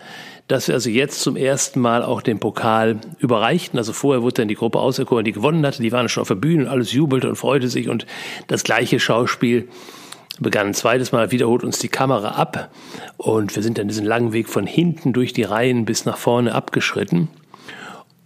dass 0.50 0.68
wir 0.68 0.74
also 0.74 0.90
jetzt 0.90 1.22
zum 1.22 1.38
ersten 1.38 1.80
Mal 1.80 2.04
auch 2.04 2.24
den 2.24 2.40
Pokal 2.40 3.00
überreichten. 3.20 3.78
Also 3.78 3.94
vorher 3.94 4.24
wurde 4.24 4.42
dann 4.42 4.48
die 4.48 4.56
Gruppe 4.56 4.80
auserkoren, 4.80 5.24
die 5.24 5.32
gewonnen 5.32 5.66
hatte. 5.66 5.84
Die 5.84 5.92
waren 5.92 6.10
schon 6.10 6.22
auf 6.22 6.28
der 6.28 6.36
Bühne 6.36 6.64
und 6.64 6.70
alles 6.70 6.92
jubelte 6.92 7.30
und 7.30 7.36
freute 7.36 7.68
sich. 7.68 7.88
Und 7.88 8.08
das 8.48 8.64
gleiche 8.64 9.00
Schauspiel 9.00 9.70
begann 10.40 10.68
ein 10.68 10.74
zweites 10.74 11.12
Mal, 11.12 11.32
wiederholt 11.32 11.64
uns 11.64 11.78
die 11.78 11.88
Kamera 11.88 12.30
ab. 12.30 12.72
Und 13.18 13.56
wir 13.56 13.62
sind 13.62 13.78
dann 13.78 13.88
diesen 13.88 14.06
langen 14.06 14.34
Weg 14.34 14.50
von 14.50 14.66
hinten 14.66 15.14
durch 15.14 15.34
die 15.34 15.44
Reihen 15.44 15.86
bis 15.86 16.06
nach 16.06 16.18
vorne 16.18 16.56
abgeschritten 16.56 17.30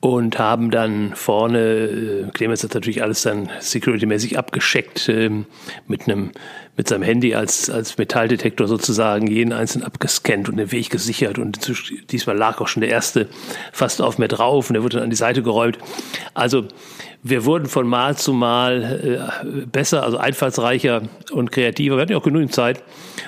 und 0.04 0.38
haben 0.38 0.70
dann 0.70 1.16
vorne, 1.16 1.60
äh, 1.60 2.30
Clemens 2.34 2.62
hat 2.62 2.74
natürlich 2.74 3.02
alles 3.02 3.22
dann 3.22 3.50
security-mäßig 3.62 4.38
abgescheckt, 4.38 5.08
äh, 5.08 5.30
mit 5.88 6.10
einem, 6.10 6.32
mit 6.76 6.90
seinem 6.90 7.04
Handy 7.04 7.36
als, 7.36 7.70
als 7.70 7.98
Metalldetektor 7.98 8.68
sozusagen 8.68 9.28
jeden 9.28 9.54
einzelnen 9.54 9.86
abgescannt 9.86 10.50
und 10.50 10.58
den 10.58 10.74
Weg 10.74 10.90
gesichert 10.90 11.40
und 11.40 11.72
diesmal 12.12 12.36
lag 12.36 12.60
auch 12.60 12.68
schon 12.68 12.82
der 12.82 12.90
erste 12.90 13.30
fast 13.72 14.02
auf 14.02 14.18
mir 14.18 14.28
drauf 14.28 14.70
und 14.70 14.74
der 14.74 14.84
wurde 14.84 14.98
dann 14.98 15.06
an 15.06 15.10
die 15.10 15.16
Seite 15.16 15.42
geräumt. 15.42 15.78
Also, 16.34 16.66
wir 17.22 17.46
wurden 17.46 17.68
von 17.68 17.88
Mal 17.88 18.18
zu 18.18 18.34
Mal 18.34 19.32
äh, 19.42 19.66
besser, 19.68 20.04
also 20.04 20.18
einfallsreicher 20.18 21.04
und 21.32 21.54
kreativer. 21.54 21.96
Wir 21.96 22.02
hatten 22.02 22.12
ja 22.12 22.18
auch 22.18 22.24
genügend 22.24 22.54
Zeit, 22.54 22.84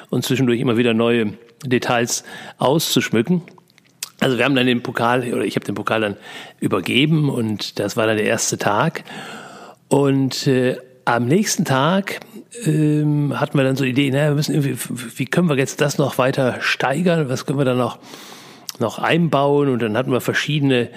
uns 0.10 0.26
zwischendurch 0.26 0.60
immer 0.60 0.76
wieder 0.76 0.94
neue 0.94 1.36
Details 1.64 2.26
auszuschmücken. 2.58 3.44
Also 4.20 4.38
wir 4.38 4.46
haben 4.46 4.56
dann 4.56 4.66
den 4.66 4.82
Pokal, 4.82 5.34
oder 5.34 5.44
ich 5.44 5.56
habe 5.56 5.66
den 5.66 5.76
Pokal 5.76 6.02
dann 6.02 6.18
übergeben 6.60 7.30
und 7.30 7.80
das 7.80 7.98
war 7.98 8.08
dann 8.08 8.18
der 8.18 8.26
erste 8.26 8.58
Tag. 8.58 9.04
Und 9.90 10.48
äh, 10.48 10.78
am 11.06 11.26
nächsten 11.26 11.66
Tag 11.66 12.22
ähm, 12.66 13.40
hatten 13.40 13.58
wir 13.58 13.64
dann 13.64 13.76
so 13.76 13.84
die 13.84 13.92
Idee, 13.92 14.10
naja, 14.12 14.30
wir 14.30 14.36
müssen 14.36 14.56
irgendwie, 14.56 14.78
wie 15.18 15.26
können 15.26 15.50
wir 15.50 15.58
jetzt 15.58 15.82
das 15.82 15.98
noch 15.98 16.18
weiter 16.18 16.58
steigern? 16.62 17.30
Was 17.30 17.46
können 17.46 17.60
wir 17.60 17.66
dann 17.66 17.78
noch, 17.78 18.00
noch 18.80 19.00
einbauen? 19.00 19.70
Und 19.70 19.82
dann 19.82 19.98
hatten 19.98 20.12
wir 20.12 20.22
verschiedene 20.22 20.90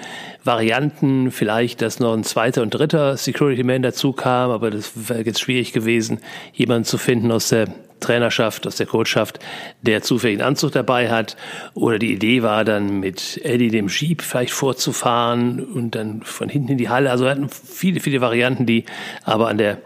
Varianten, 0.44 1.30
vielleicht, 1.30 1.82
dass 1.82 2.00
noch 2.00 2.14
ein 2.14 2.24
zweiter 2.24 2.62
und 2.62 2.70
dritter 2.70 3.16
Security 3.16 3.64
Man 3.64 3.82
dazu 3.82 4.12
kam, 4.12 4.50
aber 4.50 4.70
das 4.70 5.08
wäre 5.08 5.24
jetzt 5.24 5.40
schwierig 5.40 5.72
gewesen, 5.72 6.20
jemanden 6.54 6.84
zu 6.84 6.96
finden 6.96 7.30
aus 7.32 7.48
der 7.48 7.68
Trainerschaft, 8.00 8.66
aus 8.66 8.76
der 8.76 8.86
Coachschaft, 8.86 9.38
der 9.82 10.02
zufällig 10.02 10.38
einen 10.38 10.48
Anzug 10.48 10.72
dabei 10.72 11.10
hat. 11.10 11.36
Oder 11.74 11.98
die 11.98 12.12
Idee 12.12 12.42
war 12.42 12.64
dann 12.64 13.00
mit 13.00 13.40
Eddie 13.44 13.70
dem 13.70 13.88
Jeep 13.88 14.22
vielleicht 14.22 14.52
vorzufahren 14.52 15.64
und 15.64 15.94
dann 15.94 16.22
von 16.22 16.48
hinten 16.48 16.72
in 16.72 16.78
die 16.78 16.88
Halle. 16.88 17.10
Also 17.10 17.24
wir 17.24 17.30
hatten 17.30 17.48
viele, 17.48 18.00
viele 18.00 18.20
Varianten, 18.20 18.66
die 18.66 18.84
aber 19.24 19.48
an 19.48 19.58
der 19.58 19.78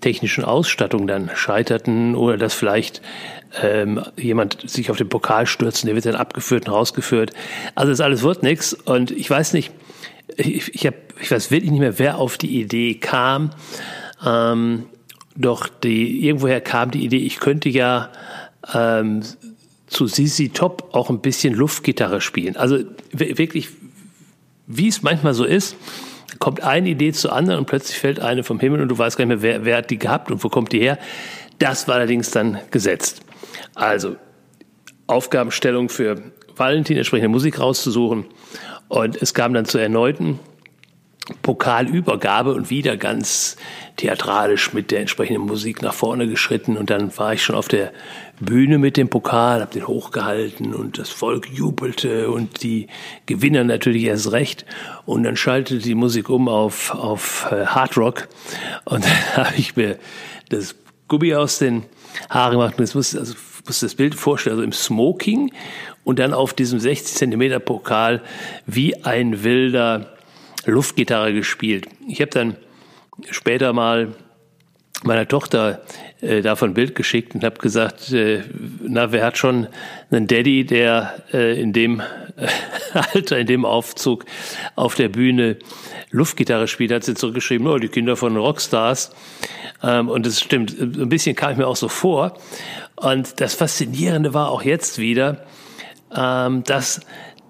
technischen 0.00 0.44
Ausstattung 0.44 1.06
dann 1.06 1.30
scheiterten 1.34 2.14
oder 2.14 2.36
dass 2.36 2.54
vielleicht 2.54 3.02
ähm, 3.62 4.02
jemand 4.16 4.68
sich 4.68 4.90
auf 4.90 4.96
den 4.96 5.08
Pokal 5.08 5.46
stürzt 5.46 5.82
und 5.82 5.88
der 5.88 5.94
wird 5.94 6.06
dann 6.06 6.14
abgeführt 6.14 6.66
und 6.66 6.74
rausgeführt. 6.74 7.32
Also 7.74 7.92
das 7.92 8.00
alles 8.00 8.22
wird 8.22 8.42
nichts 8.42 8.72
und 8.72 9.10
ich 9.10 9.28
weiß 9.28 9.52
nicht, 9.52 9.72
ich, 10.36 10.74
ich, 10.74 10.86
hab, 10.86 10.94
ich 11.20 11.30
weiß 11.30 11.50
wirklich 11.50 11.70
nicht 11.70 11.80
mehr, 11.80 11.98
wer 11.98 12.18
auf 12.18 12.38
die 12.38 12.60
Idee 12.60 12.94
kam. 12.94 13.50
Ähm, 14.24 14.86
doch 15.40 15.68
die, 15.68 16.26
irgendwoher 16.26 16.60
kam 16.60 16.90
die 16.90 17.04
Idee, 17.04 17.18
ich 17.18 17.40
könnte 17.40 17.68
ja 17.68 18.10
ähm, 18.74 19.22
zu 19.86 20.06
Sisi 20.06 20.50
Top 20.50 20.90
auch 20.92 21.10
ein 21.10 21.20
bisschen 21.20 21.54
Luftgitarre 21.54 22.20
spielen. 22.20 22.56
Also 22.56 22.78
wirklich, 23.12 23.68
wie 24.66 24.88
es 24.88 25.02
manchmal 25.02 25.34
so 25.34 25.44
ist, 25.44 25.76
kommt 26.38 26.62
eine 26.62 26.88
Idee 26.88 27.12
zur 27.12 27.32
anderen 27.32 27.60
und 27.60 27.66
plötzlich 27.66 27.98
fällt 27.98 28.20
eine 28.20 28.44
vom 28.44 28.60
Himmel 28.60 28.80
und 28.80 28.88
du 28.88 28.96
weißt 28.96 29.16
gar 29.16 29.26
nicht 29.26 29.42
mehr, 29.42 29.42
wer, 29.42 29.64
wer 29.64 29.76
hat 29.78 29.90
die 29.90 29.98
gehabt 29.98 30.30
und 30.30 30.44
wo 30.44 30.48
kommt 30.48 30.72
die 30.72 30.80
her. 30.80 30.98
Das 31.58 31.88
war 31.88 31.96
allerdings 31.96 32.30
dann 32.30 32.58
gesetzt. 32.70 33.22
Also 33.74 34.16
Aufgabenstellung 35.06 35.88
für 35.88 36.22
Valentin, 36.56 36.96
entsprechende 36.96 37.28
Musik 37.28 37.58
rauszusuchen. 37.58 38.26
Und 38.88 39.20
es 39.20 39.34
kam 39.34 39.54
dann 39.54 39.64
zur 39.64 39.80
erneuten 39.80 40.38
Pokalübergabe 41.42 42.54
und 42.54 42.70
wieder 42.70 42.96
ganz 42.96 43.56
theatralisch 43.96 44.72
mit 44.72 44.90
der 44.90 45.00
entsprechenden 45.00 45.42
Musik 45.42 45.82
nach 45.82 45.94
vorne 45.94 46.26
geschritten. 46.26 46.76
Und 46.76 46.90
dann 46.90 47.16
war 47.18 47.34
ich 47.34 47.42
schon 47.42 47.56
auf 47.56 47.68
der 47.68 47.92
Bühne 48.40 48.78
mit 48.78 48.96
dem 48.96 49.08
Pokal, 49.08 49.60
habe 49.60 49.72
den 49.72 49.86
hochgehalten 49.86 50.74
und 50.74 50.98
das 50.98 51.10
Volk 51.10 51.48
jubelte 51.50 52.30
und 52.30 52.62
die 52.62 52.88
Gewinner 53.26 53.64
natürlich 53.64 54.04
erst 54.04 54.32
recht. 54.32 54.64
Und 55.04 55.24
dann 55.24 55.36
schaltete 55.36 55.80
die 55.80 55.94
Musik 55.94 56.28
um 56.30 56.48
auf 56.48 56.94
auf 56.94 57.46
äh, 57.50 57.66
Hard 57.66 57.96
Rock. 57.96 58.28
Und 58.84 59.04
dann 59.34 59.46
habe 59.46 59.56
ich 59.56 59.76
mir 59.76 59.98
das 60.48 60.74
Gummi 61.08 61.34
aus 61.34 61.58
den 61.58 61.84
Haaren 62.28 62.52
gemacht. 62.52 62.74
Und 62.78 62.80
jetzt 62.80 62.94
muss 62.94 63.14
also 63.14 63.34
muss 63.66 63.80
das 63.80 63.94
Bild 63.94 64.14
vorstellen, 64.14 64.54
also 64.54 64.64
im 64.64 64.72
Smoking. 64.72 65.52
Und 66.02 66.18
dann 66.18 66.32
auf 66.32 66.54
diesem 66.54 66.80
60 66.80 67.14
Zentimeter 67.14 67.60
Pokal 67.60 68.22
wie 68.66 69.04
ein 69.04 69.44
wilder 69.44 70.16
Luftgitarre 70.66 71.32
gespielt. 71.32 71.86
Ich 72.08 72.20
habe 72.20 72.30
dann 72.30 72.56
später 73.30 73.72
mal 73.72 74.14
meiner 75.02 75.26
Tochter 75.26 75.82
äh, 76.20 76.42
davon 76.42 76.74
Bild 76.74 76.94
geschickt 76.94 77.34
und 77.34 77.44
habe 77.44 77.58
gesagt, 77.58 78.12
äh, 78.12 78.42
na, 78.82 79.12
wer 79.12 79.24
hat 79.24 79.38
schon 79.38 79.68
einen 80.10 80.26
Daddy, 80.26 80.64
der 80.64 81.22
äh, 81.32 81.60
in 81.60 81.72
dem 81.72 82.02
Alter, 82.92 83.38
in 83.38 83.46
dem 83.46 83.64
Aufzug 83.64 84.26
auf 84.76 84.94
der 84.94 85.08
Bühne 85.08 85.56
Luftgitarre 86.10 86.68
spielt, 86.68 86.92
hat 86.92 87.04
sie 87.04 87.14
zurückgeschrieben, 87.14 87.66
oh, 87.66 87.78
die 87.78 87.88
Kinder 87.88 88.16
von 88.16 88.36
Rockstars. 88.36 89.12
Ähm, 89.82 90.08
und 90.08 90.26
das 90.26 90.40
stimmt, 90.40 90.78
ein 90.78 91.08
bisschen 91.08 91.34
kam 91.34 91.52
ich 91.52 91.58
mir 91.58 91.66
auch 91.66 91.76
so 91.76 91.88
vor. 91.88 92.34
Und 92.96 93.40
das 93.40 93.54
Faszinierende 93.54 94.34
war 94.34 94.50
auch 94.50 94.62
jetzt 94.62 94.98
wieder, 94.98 95.46
ähm, 96.14 96.64
dass 96.64 97.00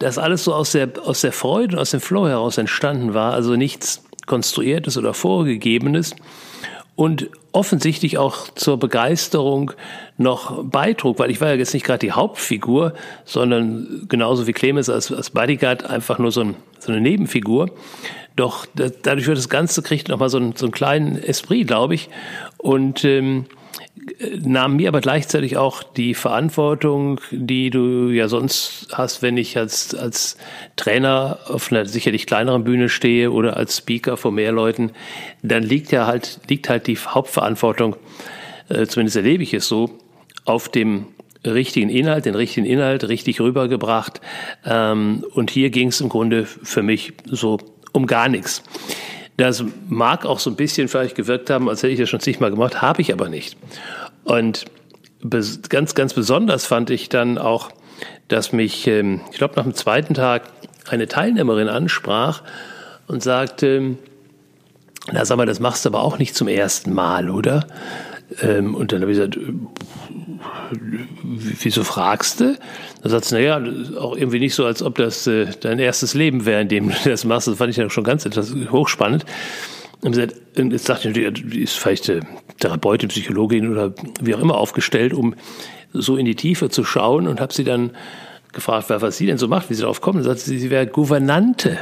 das 0.01 0.19
alles 0.19 0.45
so 0.45 0.55
aus 0.55 0.73
der, 0.73 0.91
aus 1.05 1.21
der 1.21 1.33
Freude 1.33 1.77
und 1.77 1.81
aus 1.81 1.93
dem 1.93 2.01
Flow 2.01 2.27
heraus 2.27 2.59
entstanden 2.59 3.15
war, 3.15 3.33
also 3.35 3.55
nichts 3.55 4.03
Konstruiertes 4.27 4.99
oder 4.99 5.15
Vorgegebenes 5.15 6.17
und 6.97 7.31
offensichtlich 7.53 8.19
auch 8.19 8.49
zur 8.55 8.79
Begeisterung 8.79 9.73
noch 10.19 10.65
beitrug, 10.65 11.19
weil 11.19 11.31
ich 11.31 11.41
war 11.41 11.49
ja 11.49 11.55
jetzt 11.55 11.75
nicht 11.75 11.85
gerade 11.85 11.99
die 11.99 12.13
Hauptfigur, 12.13 12.95
sondern 13.25 14.07
genauso 14.09 14.47
wie 14.47 14.53
Clemens 14.53 14.89
als, 14.89 15.13
als 15.13 15.31
Bodyguard 15.31 15.85
einfach 15.85 16.19
nur 16.19 16.33
so, 16.33 16.43
ein, 16.43 16.57
so 16.79 16.93
eine 16.93 17.01
Nebenfigur. 17.01 17.71
Doch 18.37 18.67
dadurch 18.75 19.27
wird 19.27 19.39
das 19.39 19.49
Ganze 19.49 19.83
kriegt 19.83 20.09
nochmal 20.09 20.29
so 20.31 20.39
einen, 20.39 20.57
so 20.57 20.67
einen 20.67 20.73
kleinen 20.73 21.23
Esprit, 21.23 21.67
glaube 21.67 21.95
ich. 21.95 22.09
Und 22.59 23.05
ähm, 23.05 23.47
nahm 24.41 24.77
mir 24.77 24.89
aber 24.89 25.01
gleichzeitig 25.01 25.57
auch 25.57 25.83
die 25.83 26.15
Verantwortung, 26.15 27.21
die 27.31 27.71
du 27.71 28.09
ja 28.11 28.29
sonst 28.29 28.89
hast, 28.93 29.23
wenn 29.23 29.37
ich 29.37 29.57
als, 29.57 29.95
als 29.95 30.37
Trainer 30.77 31.39
auf 31.47 31.71
einer 31.71 31.87
sicherlich 31.87 32.27
kleineren 32.27 32.65
Bühne 32.65 32.89
stehe 32.89 33.31
oder 33.31 33.57
als 33.57 33.79
Speaker 33.79 34.17
vor 34.17 34.33
mehr 34.33 34.53
Leuten, 34.53 34.93
dann 35.43 35.63
liegt 35.63 35.93
ja 35.93 36.07
halt, 36.07 36.41
liegt 36.49 36.69
halt 36.69 36.87
die 36.87 36.97
Hauptverantwortung, 36.97 37.97
äh, 38.69 38.87
zumindest 38.87 39.17
erlebe 39.17 39.43
ich 39.43 39.55
es 39.55 39.69
so, 39.69 39.99
auf 40.45 40.69
dem 40.69 41.07
richtigen 41.45 41.91
Inhalt, 41.91 42.27
den 42.27 42.35
richtigen 42.35 42.67
Inhalt 42.67 43.09
richtig 43.09 43.41
rübergebracht. 43.41 44.21
Ähm, 44.65 45.25
und 45.33 45.51
hier 45.51 45.71
ging 45.71 45.89
es 45.89 46.01
im 46.01 46.09
Grunde 46.09 46.47
für 46.47 46.83
mich 46.83 47.13
so 47.27 47.59
um 47.93 48.07
gar 48.07 48.29
nichts. 48.29 48.63
Das 49.41 49.65
mag 49.89 50.27
auch 50.27 50.39
so 50.39 50.51
ein 50.51 50.57
bisschen 50.57 50.87
vielleicht 50.87 51.15
gewirkt 51.15 51.49
haben, 51.49 51.71
als 51.71 51.83
hätte 51.83 51.95
ich 51.95 51.99
das 51.99 52.11
schon 52.11 52.21
zigmal 52.21 52.51
gemacht, 52.51 52.83
habe 52.83 53.01
ich 53.01 53.11
aber 53.11 53.31
nicht. 53.31 53.57
Und 54.25 54.67
ganz, 55.71 55.95
ganz 55.95 56.13
besonders 56.13 56.67
fand 56.67 56.91
ich 56.91 57.09
dann 57.09 57.39
auch, 57.39 57.71
dass 58.29 58.53
mich, 58.53 58.87
ähm, 58.87 59.23
ich 59.33 59.39
glaube, 59.39 59.55
nach 59.57 59.63
dem 59.63 59.75
zweiten 59.75 60.13
Tag 60.13 60.43
eine 60.91 61.09
Teilnehmerin 61.09 61.69
ansprach 61.69 62.43
und 63.07 63.23
sagte, 63.23 63.97
na 65.11 65.25
sag 65.25 65.39
mal, 65.39 65.47
das 65.47 65.59
machst 65.59 65.87
du 65.87 65.89
aber 65.89 66.03
auch 66.03 66.19
nicht 66.19 66.37
zum 66.37 66.47
ersten 66.47 66.93
Mal, 66.93 67.31
oder? 67.31 67.67
Ähm, 68.43 68.75
und 68.75 68.93
dann 68.93 69.03
habe 69.03 69.13
ich 69.13 69.19
gesagt, 69.19 69.39
wieso 71.23 71.85
fragst 71.85 72.41
du? 72.41 72.57
Dann 73.03 73.11
sagt 73.11 73.25
sie, 73.27 73.35
naja, 73.35 73.61
auch 73.99 74.17
irgendwie 74.17 74.39
nicht 74.39 74.55
so, 74.55 74.65
als 74.65 74.83
ob 74.83 74.97
das 74.97 75.27
äh, 75.27 75.47
dein 75.61 75.79
erstes 75.79 76.15
Leben 76.15 76.47
wäre, 76.47 76.63
in 76.63 76.69
dem 76.69 76.89
du 76.89 76.95
das 77.09 77.25
machst. 77.25 77.49
Das 77.49 77.59
fand 77.59 77.71
ich 77.71 77.77
ja 77.77 77.91
schon 77.91 78.05
ganz 78.05 78.25
etwas 78.25 78.55
hochspannend. 78.71 79.25
Und 80.03 80.17
jetzt 80.17 80.89
dachte 80.89 81.11
ich 81.11 81.33
die 81.35 81.63
ist 81.63 81.77
vielleicht 81.77 82.09
äh, 82.09 82.21
Therapeutin, 82.59 83.09
Psychologin 83.09 83.71
oder 83.71 83.93
wie 84.21 84.35
auch 84.35 84.41
immer 84.41 84.57
aufgestellt, 84.57 85.13
um 85.13 85.35
so 85.93 86.17
in 86.17 86.25
die 86.25 86.37
Tiefe 86.37 86.71
zu 86.71 86.85
schauen 86.85 87.27
und 87.27 87.41
habe 87.41 87.53
sie 87.53 87.65
dann 87.65 87.91
gefragt, 88.53 88.87
was 88.89 89.17
sie 89.17 89.27
denn 89.27 89.39
so 89.39 89.49
macht, 89.49 89.71
wie 89.71 89.75
sie 89.75 89.83
darauf 89.83 90.01
kommt. 90.01 90.19
Und 90.19 90.25
sagt 90.25 90.41
sie, 90.41 90.59
sie 90.59 90.71
wäre 90.71 90.87
Gouvernante. 90.87 91.79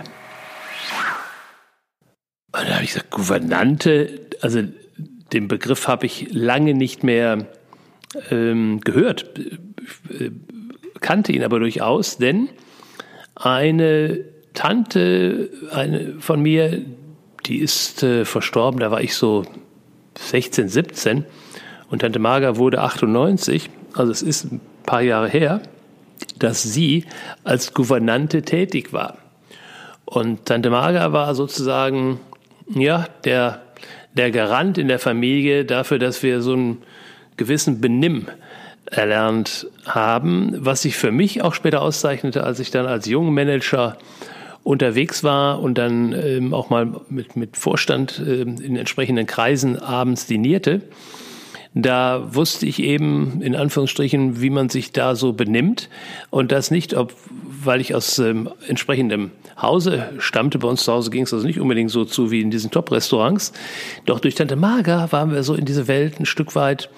Und 2.52 2.69
da 2.69 2.75
habe 2.75 2.85
ich 2.85 2.93
gesagt, 2.93 3.11
Gouvernante, 3.11 4.21
also 4.40 4.62
den 5.32 5.49
Begriff 5.49 5.88
habe 5.88 6.06
ich 6.06 6.28
lange 6.30 6.75
nicht 6.75 7.04
mehr 7.04 7.47
ähm, 8.30 8.80
gehört, 8.80 9.38
äh, 9.38 10.30
kannte 11.00 11.32
ihn 11.32 11.44
aber 11.44 11.61
durchaus, 11.61 12.18
denn 12.18 12.49
eine 13.35 14.25
Tante 14.54 15.50
eine 15.70 16.14
von 16.18 16.40
mir, 16.40 16.82
die 17.47 17.58
ist 17.58 18.02
äh, 18.02 18.25
verstorben, 18.25 18.80
da 18.80 18.90
war 18.90 19.00
ich 19.00 19.14
so 19.14 19.44
16, 20.18 20.68
17 20.68 21.25
und 21.90 22.00
Tante 22.00 22.18
Marga 22.18 22.56
wurde 22.56 22.80
98, 22.80 23.70
also 23.94 24.11
es 24.11 24.23
ist 24.23 24.52
ein 24.52 24.61
paar 24.85 25.02
Jahre 25.02 25.28
her, 25.28 25.62
dass 26.38 26.62
sie 26.62 27.04
als 27.44 27.73
Gouvernante 27.73 28.42
tätig 28.42 28.92
war. 28.92 29.18
Und 30.04 30.47
Tante 30.47 30.70
Marga 30.70 31.12
war 31.12 31.35
sozusagen, 31.35 32.18
ja, 32.68 33.06
der, 33.25 33.62
der 34.18 34.30
Garant 34.30 34.76
in 34.76 34.88
der 34.88 34.98
Familie 34.98 35.64
dafür, 35.64 35.98
dass 35.98 36.22
wir 36.22 36.42
so 36.42 36.52
einen 36.52 36.82
gewissen 37.37 37.80
Benimm 37.80 38.26
erlernt 38.90 39.66
haben, 39.87 40.54
was 40.58 40.82
sich 40.82 40.96
für 40.96 41.12
mich 41.12 41.42
auch 41.42 41.54
später 41.54 41.82
auszeichnete, 41.82 42.42
als 42.42 42.58
ich 42.58 42.70
dann 42.70 42.87
als 42.87 43.06
junger 43.06 43.30
Manager 43.30 43.96
unterwegs 44.64 45.25
war 45.25 45.62
und 45.62 45.78
dann 45.78 46.12
ähm, 46.12 46.52
auch 46.52 46.68
mal 46.68 47.00
mit, 47.08 47.37
mit 47.37 47.56
Vorstand 47.56 48.20
ähm, 48.26 48.56
in 48.60 48.76
entsprechenden 48.76 49.26
Kreisen 49.26 49.78
abends 49.78 50.26
dinierte. 50.26 50.82
Da 51.80 52.35
wusste 52.35 52.66
ich 52.66 52.82
eben 52.82 53.40
in 53.40 53.54
Anführungsstrichen, 53.54 54.40
wie 54.40 54.50
man 54.50 54.68
sich 54.68 54.90
da 54.90 55.14
so 55.14 55.32
benimmt 55.32 55.88
und 56.28 56.50
das 56.50 56.73
nicht, 56.73 56.94
ob, 56.94 57.14
weil 57.62 57.80
ich 57.80 57.94
aus 57.94 58.18
ähm, 58.18 58.50
entsprechendem 58.66 59.30
Hause 59.62 60.11
stammte. 60.18 60.58
Bei 60.58 60.66
uns 60.66 60.82
zu 60.82 60.92
Hause 60.92 61.11
ging 61.11 61.23
es 61.23 61.32
also 61.32 61.47
nicht 61.47 61.61
unbedingt 61.61 61.92
so 61.92 62.04
zu 62.04 62.32
wie 62.32 62.40
in 62.40 62.50
diesen 62.50 62.73
Top-Restaurants. 62.73 63.52
Doch 64.06 64.18
durch 64.18 64.35
Tante 64.35 64.56
Marga 64.56 65.12
waren 65.12 65.30
wir 65.30 65.44
so 65.44 65.54
in 65.54 65.66
diese 65.66 65.87
Welt 65.87 66.18
ein 66.18 66.26
Stück 66.26 66.56
weit 66.56 66.90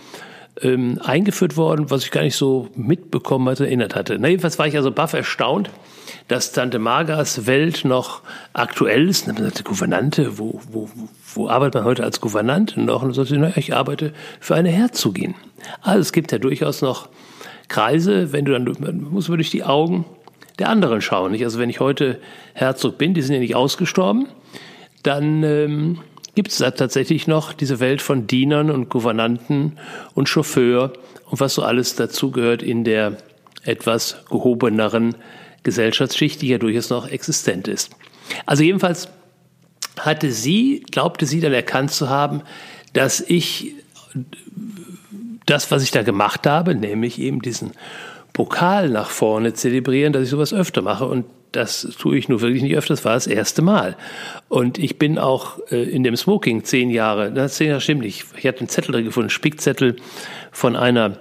ähm, 0.63 0.99
eingeführt 1.05 1.59
worden, 1.59 1.91
was 1.91 2.05
ich 2.05 2.11
gar 2.11 2.23
nicht 2.23 2.37
so 2.37 2.69
mitbekommen 2.75 3.51
hatte, 3.51 3.67
erinnert 3.67 3.95
hatte. 3.95 4.17
Na, 4.19 4.29
jedenfalls 4.29 4.59
war 4.59 4.67
ich 4.67 4.77
also 4.77 4.91
baff 4.91 5.13
erstaunt, 5.13 5.69
dass 6.29 6.53
Tante 6.53 6.79
Margas 6.79 7.47
Welt 7.47 7.85
noch 7.85 8.23
aktuell 8.53 9.09
ist. 9.09 9.27
Und 9.29 9.39
dann 9.39 9.47
sagte 9.47 9.63
Gouvernante, 9.63 10.39
wo, 10.39 10.61
wo, 10.71 10.89
wo 11.35 11.49
arbeitet 11.49 11.75
man 11.75 11.85
heute 11.85 12.05
als 12.05 12.21
Gouvernante 12.21 12.81
noch? 12.81 13.03
Und 13.03 13.17
dann 13.17 13.27
sagte 13.27 13.53
sie, 13.53 13.61
ich 13.61 13.75
arbeite 13.75 14.13
für 14.41 14.55
eine 14.55 14.71
Herzogin. 14.71 15.35
Also 15.83 16.01
es 16.01 16.13
gibt 16.13 16.33
ja 16.33 16.39
durchaus 16.39 16.83
noch 16.83 17.09
Kreise, 17.69 18.33
wenn 18.33 18.45
du 18.45 18.53
dann, 18.53 18.65
man 18.65 19.03
muss 19.03 19.29
man 19.29 19.39
durch 19.39 19.51
die 19.51 19.65
Augen 19.65 20.05
der 20.59 20.69
anderen 20.69 21.01
schauen. 21.01 21.33
Nicht? 21.33 21.45
Also 21.45 21.59
wenn 21.59 21.71
ich 21.71 21.81
heute 21.81 22.21
Herzog 22.55 22.99
bin, 22.99 23.15
die 23.15 23.23
sind 23.23 23.35
ja 23.35 23.41
nicht 23.41 23.57
ausgestorben, 23.57 24.27
dann 25.03 25.43
ähm, 25.43 25.99
gibt 26.35 26.53
es 26.53 26.59
da 26.59 26.71
tatsächlich 26.71 27.27
noch 27.27 27.53
diese 27.53 27.81
Welt 27.81 28.03
von 28.03 28.27
Dienern 28.27 28.71
und 28.71 28.89
Gouvernanten 28.89 29.79
und 30.15 30.29
Chauffeur 30.29 30.93
und 31.31 31.41
was 31.41 31.55
so 31.55 31.63
alles 31.63 31.97
dazugehört 31.97 32.63
in 32.63 32.85
der 32.85 33.17
etwas 33.65 34.25
gehobeneren 34.31 35.15
Gesellschaftsschicht, 35.63 36.43
die 36.43 36.49
ja 36.49 36.59
durchaus 36.59 36.91
noch 36.91 37.09
existent 37.09 37.69
ist. 37.69 37.91
Also 38.47 38.63
jedenfalls 38.63 39.09
hatte 39.99 40.33
sie, 40.33 40.85
glaubte 40.91 41.27
sie 41.27 41.41
dann 41.41 41.53
erkannt 41.53 41.91
zu 41.91 42.09
haben, 42.09 42.43
dass 42.93 43.21
ich 43.21 43.75
das, 45.47 45.71
was 45.71 45.83
ich 45.83 45.91
da 45.91 46.03
gemacht 46.03 46.47
habe, 46.47 46.75
nämlich 46.75 47.19
eben 47.19 47.43
diesen 47.43 47.73
Pokal 48.33 48.89
nach 48.89 49.11
vorne 49.11 49.53
zelebrieren, 49.53 50.13
dass 50.13 50.25
ich 50.25 50.31
sowas 50.31 50.55
öfter 50.55 50.83
mache. 50.83 51.07
Und 51.07 51.27
das 51.53 51.89
tue 51.99 52.17
ich 52.17 52.29
nur 52.29 52.41
wirklich 52.41 52.63
nicht 52.63 52.77
öfter, 52.77 52.95
das 52.95 53.05
war 53.05 53.15
das 53.15 53.27
erste 53.27 53.61
Mal. 53.61 53.97
Und 54.49 54.79
ich 54.79 54.99
bin 54.99 55.19
auch 55.19 55.59
äh, 55.71 55.83
in 55.83 56.05
dem 56.05 56.17
Smoking 56.17 56.65
zehn 56.65 56.91
Jahre, 56.91 57.33
das 57.33 57.57
zehn 57.57 57.69
Jahre 57.69 57.81
stimmt 57.81 58.03
nicht, 58.03 58.25
ich 58.37 58.47
hatte 58.47 58.61
einen 58.61 58.69
Zettel 58.69 58.93
drin 58.93 59.05
gefunden, 59.05 59.31
Spickzettel 59.31 59.97
von 60.53 60.77
einer 60.77 61.19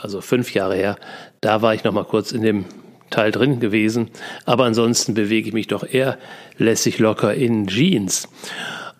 also 0.00 0.20
fünf 0.20 0.52
Jahre 0.54 0.74
her. 0.74 0.96
Da 1.40 1.62
war 1.62 1.74
ich 1.74 1.84
noch 1.84 1.92
mal 1.92 2.04
kurz 2.04 2.32
in 2.32 2.42
dem 2.42 2.64
Teil 3.10 3.30
drin 3.30 3.60
gewesen. 3.60 4.10
Aber 4.46 4.64
ansonsten 4.64 5.14
bewege 5.14 5.46
ich 5.48 5.54
mich 5.54 5.68
doch 5.68 5.84
eher 5.84 6.18
lässig 6.58 6.98
locker 6.98 7.34
in 7.34 7.68
Jeans. 7.68 8.28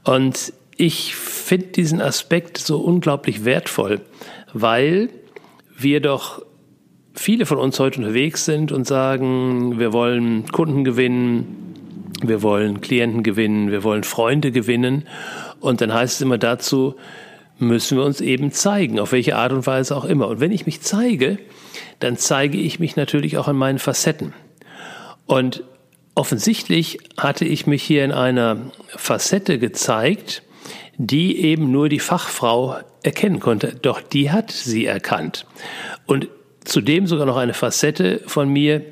Und 0.04 0.52
ich 0.76 1.16
finde 1.16 1.68
diesen 1.68 2.00
Aspekt 2.00 2.58
so 2.58 2.78
unglaublich 2.78 3.44
wertvoll, 3.44 4.00
weil 4.52 5.08
wir 5.76 6.00
doch 6.00 6.44
viele 7.14 7.46
von 7.46 7.58
uns 7.58 7.78
heute 7.78 8.00
unterwegs 8.00 8.44
sind 8.44 8.72
und 8.72 8.86
sagen, 8.86 9.78
wir 9.78 9.92
wollen 9.92 10.50
Kunden 10.50 10.84
gewinnen, 10.84 11.74
wir 12.22 12.42
wollen 12.42 12.80
Klienten 12.80 13.22
gewinnen, 13.22 13.70
wir 13.70 13.84
wollen 13.84 14.04
Freunde 14.04 14.52
gewinnen. 14.52 15.06
Und 15.60 15.80
dann 15.80 15.92
heißt 15.92 16.16
es 16.16 16.20
immer 16.20 16.38
dazu, 16.38 16.94
müssen 17.58 17.98
wir 17.98 18.04
uns 18.04 18.20
eben 18.20 18.52
zeigen, 18.52 18.98
auf 18.98 19.12
welche 19.12 19.36
Art 19.36 19.52
und 19.52 19.66
Weise 19.66 19.96
auch 19.96 20.04
immer. 20.04 20.28
Und 20.28 20.40
wenn 20.40 20.52
ich 20.52 20.66
mich 20.66 20.80
zeige, 20.80 21.38
dann 22.00 22.16
zeige 22.16 22.58
ich 22.58 22.80
mich 22.80 22.96
natürlich 22.96 23.38
auch 23.38 23.48
in 23.48 23.56
meinen 23.56 23.78
Facetten. 23.78 24.32
Und 25.26 25.62
offensichtlich 26.14 26.98
hatte 27.16 27.44
ich 27.44 27.66
mich 27.66 27.82
hier 27.82 28.04
in 28.04 28.12
einer 28.12 28.72
Facette 28.88 29.58
gezeigt, 29.58 30.42
die 30.96 31.40
eben 31.40 31.70
nur 31.70 31.88
die 31.88 32.00
Fachfrau 32.00 32.76
erkennen 33.02 33.40
konnte. 33.40 33.76
Doch 33.80 34.00
die 34.00 34.30
hat 34.30 34.50
sie 34.50 34.86
erkannt. 34.86 35.46
Und 36.06 36.28
zudem 36.64 37.06
sogar 37.06 37.26
noch 37.26 37.36
eine 37.36 37.54
Facette 37.54 38.20
von 38.26 38.48
mir, 38.48 38.84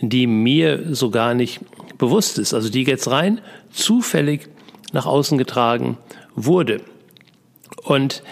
die 0.00 0.26
mir 0.26 0.94
so 0.94 1.10
gar 1.10 1.34
nicht 1.34 1.60
bewusst 1.98 2.38
ist. 2.38 2.54
Also 2.54 2.70
die 2.70 2.84
jetzt 2.84 3.10
rein 3.10 3.40
zufällig 3.70 4.48
nach 4.92 5.06
außen 5.06 5.36
getragen 5.38 5.98
wurde. 6.34 6.80
Und 7.82 8.22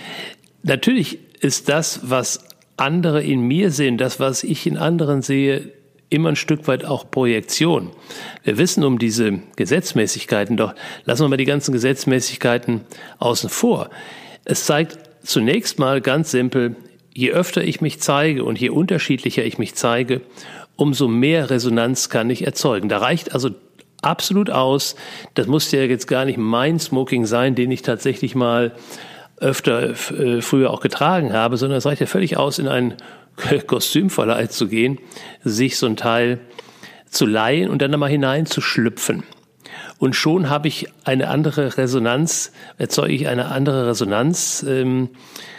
natürlich 0.63 1.19
ist 1.41 1.69
das, 1.69 2.01
was 2.05 2.45
andere 2.77 3.23
in 3.23 3.41
mir 3.41 3.71
sehen, 3.71 3.99
das, 3.99 4.21
was 4.21 4.45
ich 4.45 4.67
in 4.67 4.77
anderen 4.77 5.23
sehe, 5.23 5.73
immer 6.09 6.31
ein 6.31 6.37
Stück 6.37 6.69
weit 6.69 6.85
auch 6.85 7.11
Projektion. 7.11 7.91
Wir 8.45 8.59
wissen 8.59 8.85
um 8.85 8.99
diese 8.99 9.41
Gesetzmäßigkeiten, 9.57 10.57
doch 10.57 10.75
lassen 11.05 11.25
wir 11.25 11.29
mal 11.29 11.37
die 11.37 11.45
ganzen 11.45 11.73
Gesetzmäßigkeiten 11.73 12.83
außen 13.19 13.51
vor. 13.51 13.91
Es 14.45 14.67
zeigt 14.67 14.99
zunächst 15.23 15.79
mal 15.79 16.01
ganz 16.01 16.31
simpel, 16.31 16.77
je 17.17 17.33
öfter 17.33 17.65
ich 17.65 17.81
mich 17.81 18.01
zeige 18.01 18.45
und 18.45 18.61
je 18.61 18.69
unterschiedlicher 18.69 19.43
ich 19.45 19.57
mich 19.57 19.75
zeige, 19.75 20.21
umso 20.77 21.09
mehr 21.09 21.49
Resonanz 21.49 22.11
kann 22.11 22.29
ich 22.29 22.45
erzeugen. 22.45 22.91
Da 22.91 22.99
reicht 22.99 23.33
also 23.33 23.51
absolut 24.03 24.51
aus, 24.51 24.97
das 25.33 25.47
muss 25.47 25.73
ja 25.73 25.81
jetzt 25.81 26.09
gar 26.09 26.27
nicht 26.27 26.37
mein 26.37 26.79
Smoking 26.79 27.25
sein, 27.25 27.55
den 27.55 27.71
ich 27.71 27.81
tatsächlich 27.81 28.35
mal 28.35 28.73
öfter 29.39 29.91
äh, 29.91 30.43
früher 30.43 30.71
auch 30.71 30.81
getragen 30.81 31.33
habe, 31.33 31.57
sondern 31.57 31.79
es 31.79 31.87
reicht 31.87 32.03
ja 32.03 32.07
völlig 32.07 32.37
aus, 32.37 32.59
in 32.59 32.69
einen 32.69 32.95
Kostümverleih 33.67 34.49
zu 34.49 34.69
gehen, 34.69 34.99
sich 35.43 35.79
so 35.79 35.87
ein 35.87 35.97
Teil 35.97 36.41
zu 37.09 37.25
leihen 37.25 37.71
und 37.71 37.81
dann 37.81 37.95
einmal 37.95 38.11
hineinzuschlüpfen. 38.11 39.23
Und 39.99 40.15
schon 40.15 40.51
habe 40.51 40.69
ich 40.69 40.89
eine 41.05 41.29
andere 41.29 41.79
Resonanz, 41.79 42.53
erzeuge 42.79 43.15
ich 43.15 43.29
eine 43.29 43.47
andere 43.47 43.89
Resonanz. 43.89 44.65
Ähm, 44.69 45.11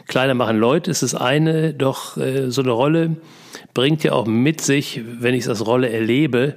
Kleider 0.07 0.33
machen 0.33 0.57
Leute 0.57 0.91
ist 0.91 1.03
das 1.03 1.15
eine, 1.15 1.73
doch 1.73 2.17
äh, 2.17 2.49
so 2.49 2.61
eine 2.61 2.71
Rolle 2.71 3.17
bringt 3.73 4.03
ja 4.03 4.13
auch 4.13 4.25
mit 4.25 4.61
sich, 4.61 5.01
wenn 5.19 5.33
ich 5.33 5.41
es 5.41 5.49
als 5.49 5.65
Rolle 5.65 5.89
erlebe, 5.89 6.55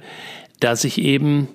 dass 0.59 0.83
ich 0.83 0.99
eben 0.99 1.47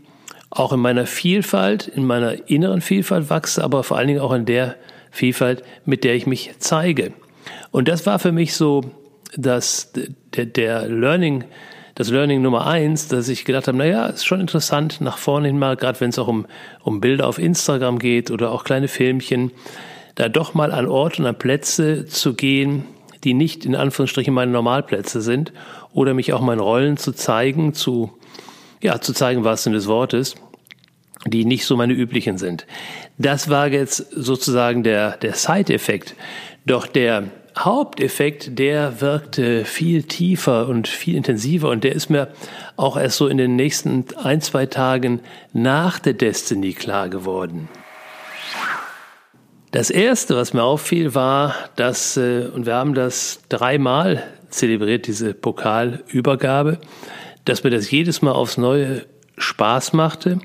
auch 0.50 0.72
in 0.72 0.80
meiner 0.80 1.06
Vielfalt, 1.06 1.88
in 1.88 2.06
meiner 2.06 2.48
inneren 2.48 2.80
Vielfalt 2.80 3.30
wachse, 3.30 3.62
aber 3.62 3.82
vor 3.82 3.98
allen 3.98 4.08
Dingen 4.08 4.20
auch 4.20 4.32
in 4.32 4.46
der 4.46 4.76
Vielfalt, 5.10 5.62
mit 5.84 6.04
der 6.04 6.14
ich 6.14 6.26
mich 6.26 6.52
zeige. 6.58 7.12
Und 7.70 7.88
das 7.88 8.06
war 8.06 8.18
für 8.18 8.32
mich 8.32 8.54
so 8.54 8.82
das, 9.36 9.92
der, 10.34 10.46
der 10.46 10.88
Learning, 10.88 11.44
das 11.96 12.10
Learning 12.10 12.42
Nummer 12.42 12.66
eins, 12.66 13.08
dass 13.08 13.28
ich 13.28 13.44
gedacht 13.44 13.66
habe, 13.66 13.78
naja, 13.78 14.06
ist 14.06 14.26
schon 14.26 14.40
interessant, 14.40 15.00
nach 15.00 15.18
vorne 15.18 15.48
hin 15.48 15.58
mal, 15.58 15.76
gerade 15.76 15.98
wenn 16.00 16.10
es 16.10 16.18
auch 16.18 16.28
um, 16.28 16.46
um 16.82 17.00
Bilder 17.00 17.26
auf 17.26 17.38
Instagram 17.38 17.98
geht 17.98 18.30
oder 18.30 18.52
auch 18.52 18.64
kleine 18.64 18.86
Filmchen, 18.86 19.50
da 20.14 20.28
doch 20.28 20.54
mal 20.54 20.72
an 20.72 20.86
Orte 20.86 21.22
und 21.22 21.28
an 21.28 21.38
Plätze 21.38 22.04
zu 22.06 22.34
gehen, 22.34 22.84
die 23.24 23.34
nicht 23.34 23.64
in 23.64 23.74
Anführungsstrichen 23.74 24.32
meine 24.32 24.52
Normalplätze 24.52 25.22
sind 25.22 25.52
oder 25.92 26.14
mich 26.14 26.34
auch 26.34 26.42
meinen 26.42 26.60
Rollen 26.60 26.98
zu 26.98 27.12
zeigen, 27.12 27.72
zu, 27.72 28.12
ja, 28.82 29.00
zu 29.00 29.14
zeigen, 29.14 29.44
was 29.44 29.64
denn 29.64 29.72
des 29.72 29.88
Wortes 29.88 30.36
die 31.24 31.44
nicht 31.44 31.64
so 31.64 31.76
meine 31.76 31.92
üblichen 31.92 32.38
sind. 32.38 32.66
Das 33.18 33.48
war 33.48 33.68
jetzt 33.68 33.96
sozusagen 34.12 34.84
der, 34.84 35.16
der 35.16 35.34
Side-Effekt. 35.34 36.14
Doch 36.66 36.86
der 36.86 37.24
Haupteffekt, 37.58 38.58
der 38.58 39.00
wirkte 39.00 39.64
viel 39.64 40.02
tiefer 40.02 40.68
und 40.68 40.88
viel 40.88 41.16
intensiver 41.16 41.70
und 41.70 41.84
der 41.84 41.92
ist 41.94 42.10
mir 42.10 42.28
auch 42.76 42.98
erst 42.98 43.16
so 43.16 43.28
in 43.28 43.38
den 43.38 43.56
nächsten 43.56 44.04
ein, 44.22 44.42
zwei 44.42 44.66
Tagen 44.66 45.20
nach 45.52 45.98
der 45.98 46.12
Destiny 46.12 46.74
klar 46.74 47.08
geworden. 47.08 47.68
Das 49.70 49.90
erste, 49.90 50.36
was 50.36 50.52
mir 50.52 50.62
auffiel, 50.62 51.14
war, 51.14 51.54
dass, 51.76 52.16
äh, 52.16 52.48
und 52.54 52.66
wir 52.66 52.74
haben 52.74 52.94
das 52.94 53.40
dreimal 53.48 54.22
zelebriert, 54.50 55.06
diese 55.06 55.34
Pokalübergabe, 55.34 56.78
dass 57.44 57.64
mir 57.64 57.70
das 57.70 57.90
jedes 57.90 58.22
Mal 58.22 58.32
aufs 58.32 58.58
Neue 58.58 59.06
Spaß 59.38 59.92
machte 59.92 60.40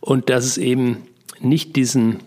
und 0.00 0.30
dass 0.30 0.44
es 0.44 0.58
eben 0.58 1.06
nicht 1.40 1.76
diesen 1.76 2.20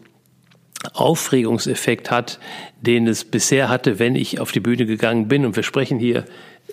Aufregungseffekt 0.94 2.12
hat, 2.12 2.40
den 2.82 3.08
es 3.08 3.24
bisher 3.24 3.70
hatte, 3.70 4.00
wenn 4.00 4.16
ich 4.16 4.40
auf 4.40 4.52
die 4.52 4.60
Bühne 4.60 4.86
gegangen 4.86 5.28
bin. 5.28 5.46
Und 5.46 5.56
wir 5.56 5.64
sprechen 5.64 6.00
hier 6.00 6.26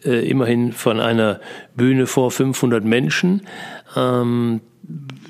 äh, 0.04 0.28
immerhin 0.28 0.72
von 0.72 1.00
einer 1.00 1.40
Bühne 1.74 2.06
vor 2.06 2.30
500 2.30 2.84
Menschen. 2.84 3.42
Ähm, 3.96 4.60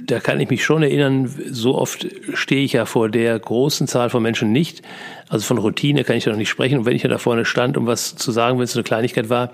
da 0.06 0.20
kann 0.20 0.40
ich 0.40 0.50
mich 0.50 0.64
schon 0.64 0.82
erinnern, 0.82 1.32
so 1.50 1.76
oft 1.76 2.06
stehe 2.34 2.64
ich 2.64 2.72
ja 2.72 2.84
vor 2.84 3.08
der 3.08 3.38
großen 3.38 3.86
Zahl 3.86 4.10
von 4.10 4.22
Menschen 4.22 4.52
nicht. 4.52 4.82
Also 5.28 5.46
von 5.46 5.58
Routine 5.58 6.04
kann 6.04 6.16
ich 6.16 6.24
da 6.24 6.30
noch 6.30 6.36
nicht 6.36 6.50
sprechen. 6.50 6.78
Und 6.78 6.86
wenn 6.86 6.96
ich 6.96 7.04
ja 7.04 7.08
da 7.08 7.18
vorne 7.18 7.44
stand, 7.44 7.76
um 7.76 7.86
was 7.86 8.16
zu 8.16 8.32
sagen, 8.32 8.58
wenn 8.58 8.64
es 8.64 8.74
eine 8.74 8.84
Kleinigkeit 8.84 9.30
war, 9.30 9.52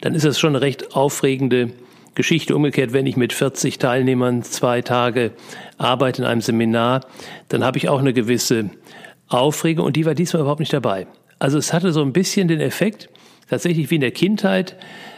dann 0.00 0.14
ist 0.14 0.24
das 0.24 0.38
schon 0.38 0.50
eine 0.50 0.60
recht 0.60 0.94
aufregende 0.94 1.70
Geschichte. 2.14 2.56
Umgekehrt, 2.56 2.92
wenn 2.92 3.06
ich 3.06 3.16
mit 3.16 3.32
40 3.32 3.78
Teilnehmern 3.78 4.42
zwei 4.42 4.82
Tage 4.82 5.32
arbeite 5.78 6.22
in 6.22 6.28
einem 6.28 6.40
Seminar, 6.40 7.00
dann 7.48 7.64
habe 7.64 7.78
ich 7.78 7.88
auch 7.88 8.00
eine 8.00 8.12
gewisse 8.12 8.70
Aufregung 9.28 9.86
und 9.86 9.96
die 9.96 10.06
war 10.06 10.14
diesmal 10.14 10.42
überhaupt 10.42 10.60
nicht 10.60 10.72
dabei. 10.72 11.06
Also 11.38 11.56
es 11.56 11.72
hatte 11.72 11.92
so 11.92 12.02
ein 12.02 12.12
bisschen 12.12 12.48
den 12.48 12.60
Effekt, 12.60 13.08
tatsächlich 13.48 13.90
wie 13.90 13.96
in 13.96 14.00
der 14.00 14.10
Kindheit, 14.10 14.76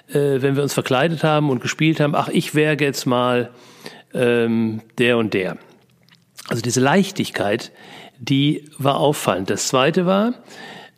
äh, 0.09 0.43
wenn 0.43 0.57
wir 0.57 0.63
uns 0.63 0.75
verkleidet 0.75 1.25
haben 1.25 1.51
und 1.51 1.61
gespielt 1.61 2.01
haben, 2.01 2.15
ach, 2.15 2.29
ich 2.29 2.55
wäre 2.55 2.77
jetzt 2.79 3.07
mal 3.07 3.51
ähm, 4.15 4.83
der 4.99 5.19
und 5.19 5.35
der. 5.35 5.57
Also 6.49 6.63
diese 6.63 6.81
Leichtigkeit, 6.81 7.73
die 8.19 8.69
war 8.79 8.99
auffallend. 8.99 9.51
Das 9.51 9.69
Zweite 9.69 10.07
war, 10.07 10.35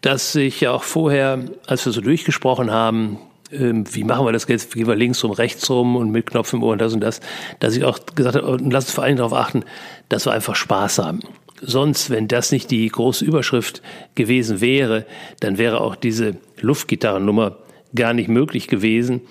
dass 0.01 0.35
ich 0.35 0.61
ja 0.61 0.73
auch 0.73 0.83
vorher, 0.83 1.45
als 1.67 1.87
wir 1.87 1.93
so 1.93 2.01
durchgesprochen 2.01 2.71
haben, 2.71 3.19
wie 3.51 4.05
machen 4.05 4.27
wir 4.27 4.33
das 4.33 4.49
jetzt, 4.49 4.75
gehen 4.75 4.87
wir 4.87 4.97
links 4.97 5.23
rum, 5.23 5.31
rechts 5.31 5.69
rum 5.71 5.97
und 5.97 6.11
mit 6.11 6.27
Knopf 6.27 6.53
im 6.53 6.63
Ohr 6.63 6.73
und 6.73 6.81
das 6.81 6.95
und 6.95 7.01
das, 7.01 7.21
dass 7.61 7.77
ich 7.77 7.85
auch 7.85 7.99
gesagt 8.15 8.37
habe, 8.37 8.47
und 8.47 8.73
lass 8.73 8.87
uns 8.87 8.95
vor 8.95 9.05
allem 9.05 9.17
darauf 9.17 9.33
achten, 9.33 9.65
dass 10.09 10.27
wir 10.27 10.33
einfach 10.33 10.57
Spaß 10.57 10.99
haben. 10.99 11.21
Sonst, 11.61 12.11
wenn 12.11 12.29
das 12.29 12.53
nicht 12.53 12.71
die 12.71 12.87
große 12.89 13.25
Überschrift 13.25 13.81
gewesen 14.15 14.61
wäre, 14.61 15.07
dann 15.41 15.57
wäre 15.57 15.81
auch 15.81 15.95
diese 15.95 16.37
Luftgitarrennummer 16.61 17.59
gar 17.95 18.13
nicht 18.13 18.29
möglich 18.29 18.67
gewesen 18.67 19.23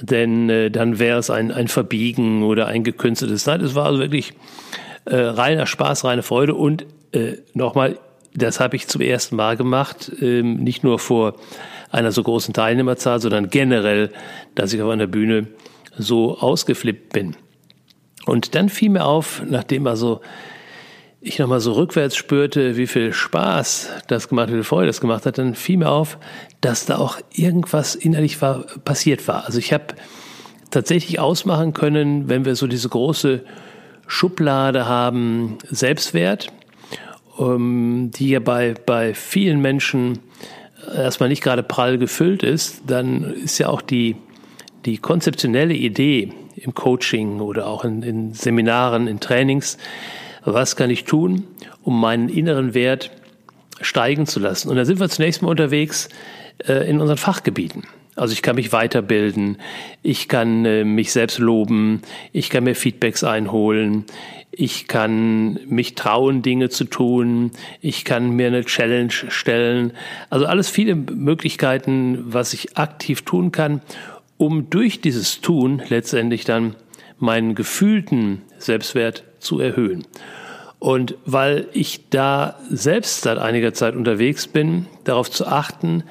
denn 0.00 0.50
äh, 0.50 0.70
dann 0.70 0.98
wäre 0.98 1.18
es 1.18 1.30
ein, 1.30 1.52
ein 1.52 1.68
Verbiegen 1.68 2.42
oder 2.42 2.66
ein 2.66 2.84
gekünsteltes. 2.84 3.46
Nein, 3.46 3.60
es 3.60 3.74
war 3.74 3.86
also 3.86 4.00
wirklich 4.00 4.34
äh, 5.04 5.16
reiner 5.16 5.66
Spaß, 5.66 6.04
reine 6.04 6.22
Freude 6.22 6.54
und 6.54 6.86
äh, 7.12 7.36
nochmal, 7.54 7.98
das 8.34 8.60
habe 8.60 8.76
ich 8.76 8.88
zum 8.88 9.00
ersten 9.00 9.36
Mal 9.36 9.56
gemacht, 9.56 10.10
ähm, 10.20 10.56
nicht 10.56 10.84
nur 10.84 10.98
vor 10.98 11.34
einer 11.90 12.12
so 12.12 12.22
großen 12.22 12.54
Teilnehmerzahl, 12.54 13.20
sondern 13.20 13.50
generell, 13.50 14.10
dass 14.54 14.72
ich 14.72 14.80
auf 14.80 14.90
einer 14.90 15.06
Bühne 15.06 15.48
so 15.96 16.38
ausgeflippt 16.38 17.12
bin. 17.12 17.36
Und 18.24 18.54
dann 18.54 18.68
fiel 18.68 18.90
mir 18.90 19.04
auf, 19.04 19.42
nachdem 19.46 19.86
also 19.86 20.20
ich 21.20 21.38
nochmal 21.38 21.60
so 21.60 21.72
rückwärts 21.72 22.16
spürte, 22.16 22.76
wie 22.76 22.86
viel 22.86 23.12
Spaß 23.12 23.90
das 24.08 24.28
gemacht 24.28 24.44
hat, 24.44 24.50
wie 24.50 24.58
viel 24.58 24.64
Freude 24.64 24.88
das 24.88 25.00
gemacht 25.00 25.24
hat, 25.26 25.38
dann 25.38 25.54
fiel 25.54 25.76
mir 25.76 25.90
auf, 25.90 26.18
dass 26.60 26.86
da 26.86 26.98
auch 26.98 27.18
irgendwas 27.32 27.94
innerlich 27.94 28.42
war, 28.42 28.64
passiert 28.84 29.28
war. 29.28 29.44
Also 29.46 29.58
ich 29.58 29.72
habe 29.72 29.94
tatsächlich 30.70 31.20
ausmachen 31.20 31.74
können, 31.74 32.28
wenn 32.28 32.44
wir 32.44 32.56
so 32.56 32.66
diese 32.66 32.88
große 32.88 33.44
Schublade 34.08 34.86
haben, 34.86 35.58
Selbstwert, 35.70 36.48
die 37.38 38.28
ja 38.28 38.40
bei, 38.40 38.74
bei 38.84 39.14
vielen 39.14 39.60
Menschen 39.60 40.18
erstmal 40.94 41.28
nicht 41.28 41.42
gerade 41.42 41.62
prall 41.62 41.98
gefüllt 41.98 42.42
ist, 42.42 42.82
dann 42.86 43.24
ist 43.24 43.58
ja 43.58 43.68
auch 43.68 43.80
die, 43.80 44.16
die 44.84 44.98
konzeptionelle 44.98 45.74
Idee 45.74 46.32
im 46.56 46.74
Coaching 46.74 47.40
oder 47.40 47.66
auch 47.66 47.84
in, 47.84 48.02
in 48.02 48.34
Seminaren, 48.34 49.06
in 49.06 49.20
Trainings, 49.20 49.78
was 50.44 50.76
kann 50.76 50.90
ich 50.90 51.04
tun, 51.04 51.44
um 51.82 52.00
meinen 52.00 52.28
inneren 52.28 52.74
Wert 52.74 53.10
steigen 53.80 54.26
zu 54.26 54.40
lassen. 54.40 54.68
Und 54.68 54.76
da 54.76 54.84
sind 54.84 55.00
wir 55.00 55.08
zunächst 55.08 55.42
mal 55.42 55.48
unterwegs 55.48 56.08
äh, 56.66 56.88
in 56.88 57.00
unseren 57.00 57.18
Fachgebieten. 57.18 57.84
Also 58.14 58.34
ich 58.34 58.42
kann 58.42 58.56
mich 58.56 58.72
weiterbilden, 58.72 59.56
ich 60.02 60.28
kann 60.28 60.64
äh, 60.66 60.84
mich 60.84 61.12
selbst 61.12 61.38
loben, 61.38 62.02
ich 62.32 62.50
kann 62.50 62.64
mir 62.64 62.74
Feedbacks 62.74 63.24
einholen, 63.24 64.04
ich 64.52 64.86
kann 64.86 65.58
mich 65.66 65.94
trauen, 65.94 66.42
Dinge 66.42 66.68
zu 66.68 66.84
tun, 66.84 67.50
ich 67.80 68.04
kann 68.04 68.30
mir 68.30 68.48
eine 68.48 68.64
Challenge 68.64 69.10
stellen. 69.10 69.94
Also 70.28 70.44
alles 70.44 70.68
viele 70.68 70.94
Möglichkeiten, 70.94 72.22
was 72.26 72.52
ich 72.52 72.76
aktiv 72.76 73.22
tun 73.22 73.50
kann, 73.50 73.80
um 74.36 74.68
durch 74.68 75.00
dieses 75.00 75.40
Tun 75.40 75.82
letztendlich 75.88 76.44
dann 76.44 76.76
meinen 77.18 77.54
gefühlten 77.54 78.42
Selbstwert 78.58 79.24
zu 79.38 79.58
erhöhen. 79.58 80.06
Und 80.78 81.14
weil 81.24 81.68
ich 81.72 82.10
da 82.10 82.58
selbst 82.68 83.22
seit 83.22 83.38
einiger 83.38 83.72
Zeit 83.72 83.96
unterwegs 83.96 84.48
bin, 84.48 84.86
darauf 85.04 85.30
zu 85.30 85.46
achten, 85.46 86.02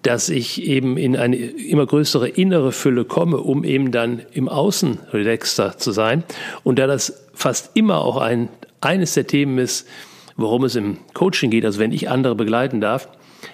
dass 0.00 0.28
ich 0.28 0.62
eben 0.62 0.96
in 0.96 1.16
eine 1.16 1.36
immer 1.36 1.86
größere 1.86 2.28
innere 2.28 2.72
Fülle 2.72 3.04
komme, 3.04 3.38
um 3.38 3.64
eben 3.64 3.90
dann 3.90 4.22
im 4.32 4.48
Außen 4.48 4.98
relaxter 5.12 5.78
zu 5.78 5.92
sein. 5.92 6.24
Und 6.62 6.78
da 6.78 6.86
das 6.86 7.23
fast 7.34 7.70
immer 7.74 8.02
auch 8.02 8.16
ein, 8.16 8.48
eines 8.80 9.14
der 9.14 9.26
Themen 9.26 9.58
ist, 9.58 9.86
worum 10.36 10.64
es 10.64 10.76
im 10.76 10.98
Coaching 11.14 11.50
geht, 11.50 11.64
also 11.64 11.78
wenn 11.78 11.92
ich 11.92 12.08
andere 12.08 12.34
begleiten 12.34 12.80
darf, 12.80 13.08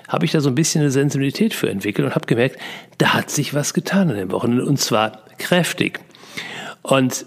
habe 0.09 0.25
ich 0.25 0.33
da 0.33 0.41
so 0.41 0.49
ein 0.49 0.55
bisschen 0.55 0.83
eine 0.83 0.91
Sensibilität 0.91 1.55
für 1.55 1.69
entwickelt 1.69 2.07
und 2.07 2.15
habe 2.15 2.27
gemerkt, 2.27 2.59
da 2.99 3.15
hat 3.15 3.31
sich 3.31 3.55
was 3.55 3.75
getan 3.75 4.11
in 4.11 4.17
den 4.17 4.33
Wochen 4.33 4.61
und 4.61 4.79
zwar 4.79 5.25
kräftig. 5.39 6.01
Und 6.83 7.27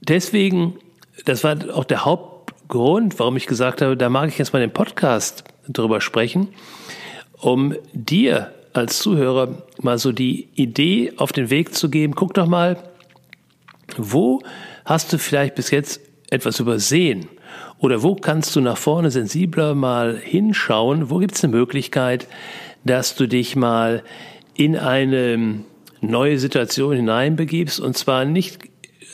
deswegen, 0.00 0.78
das 1.24 1.44
war 1.44 1.56
auch 1.74 1.84
der 1.84 2.04
Hauptgrund, 2.04 3.18
warum 3.18 3.36
ich 3.36 3.46
gesagt 3.46 3.82
habe, 3.82 3.96
da 3.96 4.08
mag 4.08 4.28
ich 4.28 4.38
jetzt 4.38 4.52
mal 4.52 4.60
den 4.60 4.72
Podcast 4.72 5.44
drüber 5.68 6.00
sprechen, 6.00 6.48
um 7.32 7.74
dir 7.92 8.52
als 8.72 8.98
Zuhörer 8.98 9.62
mal 9.80 9.98
so 9.98 10.12
die 10.12 10.48
Idee 10.54 11.12
auf 11.16 11.32
den 11.32 11.50
Weg 11.50 11.74
zu 11.74 11.90
geben. 11.90 12.14
Guck 12.14 12.34
doch 12.34 12.46
mal, 12.46 12.76
wo 13.98 14.40
hast 14.84 15.12
du 15.12 15.18
vielleicht 15.18 15.54
bis 15.54 15.70
jetzt 15.70 16.00
etwas 16.30 16.60
übersehen? 16.60 17.28
Oder 17.78 18.02
wo 18.02 18.14
kannst 18.14 18.56
du 18.56 18.60
nach 18.60 18.76
vorne 18.78 19.10
sensibler 19.10 19.74
mal 19.74 20.16
hinschauen? 20.16 21.10
Wo 21.10 21.18
gibt 21.18 21.34
es 21.34 21.44
eine 21.44 21.54
Möglichkeit, 21.54 22.26
dass 22.84 23.14
du 23.14 23.26
dich 23.26 23.56
mal 23.56 24.02
in 24.54 24.76
eine 24.76 25.60
neue 26.00 26.38
Situation 26.38 26.96
hineinbegibst? 26.96 27.80
Und 27.80 27.96
zwar 27.96 28.24
nicht, 28.24 28.58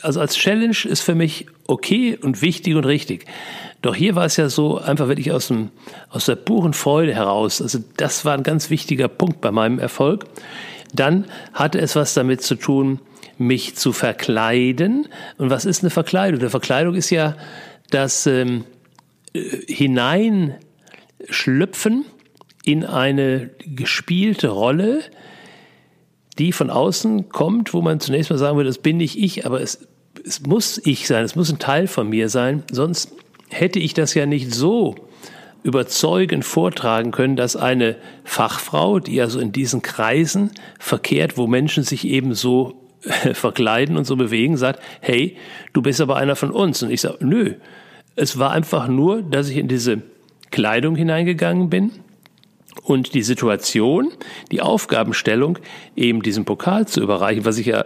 also 0.01 0.19
als 0.19 0.35
Challenge 0.35 0.77
ist 0.85 1.01
für 1.01 1.15
mich 1.15 1.47
okay 1.67 2.17
und 2.21 2.41
wichtig 2.41 2.75
und 2.75 2.85
richtig. 2.85 3.25
Doch 3.81 3.95
hier 3.95 4.15
war 4.15 4.25
es 4.25 4.37
ja 4.37 4.47
so 4.47 4.77
einfach 4.77 5.09
wirklich 5.09 5.31
aus, 5.31 5.49
dem, 5.49 5.69
aus 6.09 6.25
der 6.25 6.35
puren 6.35 6.73
Freude 6.73 7.13
heraus. 7.13 7.61
Also 7.61 7.79
das 7.97 8.23
war 8.23 8.33
ein 8.33 8.43
ganz 8.43 8.69
wichtiger 8.69 9.09
Punkt 9.09 9.41
bei 9.41 9.51
meinem 9.51 9.77
Erfolg. 9.77 10.25
Dann 10.93 11.25
hatte 11.53 11.81
es 11.81 11.95
was 11.95 12.13
damit 12.13 12.41
zu 12.41 12.55
tun, 12.55 12.99
mich 13.37 13.75
zu 13.75 13.93
verkleiden. 13.93 15.07
Und 15.37 15.49
was 15.49 15.65
ist 15.65 15.83
eine 15.83 15.89
Verkleidung? 15.89 16.39
Eine 16.39 16.49
Verkleidung 16.49 16.95
ist 16.95 17.09
ja 17.09 17.35
das 17.89 18.25
ähm, 18.27 18.63
äh, 19.33 19.41
Hineinschlüpfen 19.67 22.05
in 22.63 22.85
eine 22.85 23.49
gespielte 23.65 24.49
Rolle, 24.49 25.01
die 26.37 26.51
von 26.51 26.69
außen 26.69 27.29
kommt, 27.29 27.73
wo 27.73 27.81
man 27.81 27.99
zunächst 27.99 28.29
mal 28.29 28.37
sagen 28.37 28.57
würde, 28.57 28.69
das 28.69 28.79
bin 28.79 28.97
nicht 28.97 29.17
ich, 29.17 29.45
aber 29.45 29.61
es, 29.61 29.87
es 30.25 30.41
muss 30.41 30.81
ich 30.83 31.07
sein, 31.07 31.25
es 31.25 31.35
muss 31.35 31.51
ein 31.51 31.59
Teil 31.59 31.87
von 31.87 32.09
mir 32.09 32.29
sein, 32.29 32.63
sonst 32.71 33.11
hätte 33.49 33.79
ich 33.79 33.93
das 33.93 34.13
ja 34.13 34.25
nicht 34.25 34.53
so 34.53 34.95
überzeugend 35.63 36.43
vortragen 36.43 37.11
können, 37.11 37.35
dass 37.35 37.55
eine 37.55 37.95
Fachfrau, 38.23 38.99
die 38.99 39.21
also 39.21 39.39
in 39.39 39.51
diesen 39.51 39.81
Kreisen 39.81 40.51
verkehrt, 40.79 41.37
wo 41.37 41.47
Menschen 41.47 41.83
sich 41.83 42.07
eben 42.07 42.33
so 42.33 42.82
verkleiden 43.33 43.97
und 43.97 44.05
so 44.05 44.15
bewegen, 44.15 44.57
sagt, 44.57 44.81
hey, 45.01 45.37
du 45.73 45.81
bist 45.81 46.01
aber 46.01 46.15
einer 46.15 46.35
von 46.35 46.51
uns. 46.51 46.83
Und 46.83 46.91
ich 46.91 47.01
sage, 47.01 47.17
nö, 47.21 47.55
es 48.15 48.39
war 48.39 48.51
einfach 48.51 48.87
nur, 48.87 49.21
dass 49.21 49.49
ich 49.49 49.57
in 49.57 49.67
diese 49.67 50.01
Kleidung 50.51 50.95
hineingegangen 50.95 51.69
bin 51.69 51.91
und 52.83 53.13
die 53.13 53.23
Situation, 53.23 54.11
die 54.51 54.61
Aufgabenstellung, 54.61 55.59
eben 55.95 56.21
diesen 56.21 56.45
Pokal 56.45 56.87
zu 56.87 57.01
überreichen, 57.01 57.45
was 57.45 57.57
ich 57.57 57.67
ja 57.67 57.85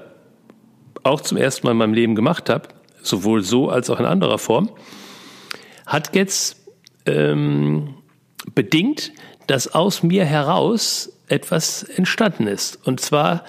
auch 1.04 1.22
zum 1.22 1.38
ersten 1.38 1.66
Mal 1.66 1.72
in 1.72 1.78
meinem 1.78 1.94
Leben 1.94 2.16
gemacht 2.16 2.50
habe, 2.50 2.68
sowohl 3.02 3.42
so 3.42 3.70
als 3.70 3.90
auch 3.90 4.00
in 4.00 4.06
anderer 4.06 4.38
Form, 4.38 4.70
hat 5.86 6.16
jetzt 6.16 6.58
ähm, 7.06 7.96
bedingt, 8.54 9.14
dass 9.48 9.74
aus 9.74 10.04
mir 10.04 10.26
heraus 10.26 11.14
etwas 11.30 11.84
entstanden 11.84 12.48
ist. 12.48 12.86
Und 12.86 13.00
zwar 13.00 13.44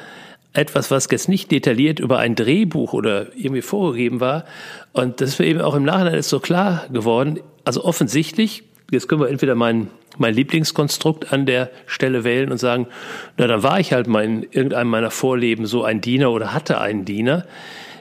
etwas, 0.59 0.90
was 0.90 1.09
jetzt 1.11 1.29
nicht 1.29 1.51
detailliert 1.51 2.01
über 2.01 2.18
ein 2.18 2.35
Drehbuch 2.35 2.92
oder 2.92 3.35
irgendwie 3.37 3.62
vorgegeben 3.62 4.21
war. 4.21 4.44
Und 4.92 5.21
das 5.21 5.38
wäre 5.38 5.49
eben 5.49 5.61
auch 5.61 5.75
im 5.75 5.85
Nachhinein 5.85 6.14
ist 6.14 6.29
so 6.29 6.40
klar 6.40 6.87
geworden. 6.92 7.40
Also 7.64 7.85
offensichtlich 7.85 8.64
Jetzt 8.90 9.07
können 9.07 9.21
wir 9.21 9.29
entweder 9.29 9.55
mein, 9.55 9.88
mein 10.16 10.33
Lieblingskonstrukt 10.33 11.31
an 11.31 11.44
der 11.44 11.71
Stelle 11.87 12.25
wählen 12.25 12.51
und 12.51 12.57
sagen, 12.57 12.87
na, 13.37 13.47
dann 13.47 13.62
war 13.62 13.79
ich 13.81 13.92
halt 13.92 14.07
mal 14.07 14.25
in 14.25 14.44
irgendeinem 14.44 14.88
meiner 14.88 15.11
Vorleben 15.11 15.66
so 15.66 15.85
ein 15.85 16.01
Diener 16.01 16.33
oder 16.33 16.55
hatte 16.55 16.81
einen 16.81 17.05
Diener. 17.05 17.44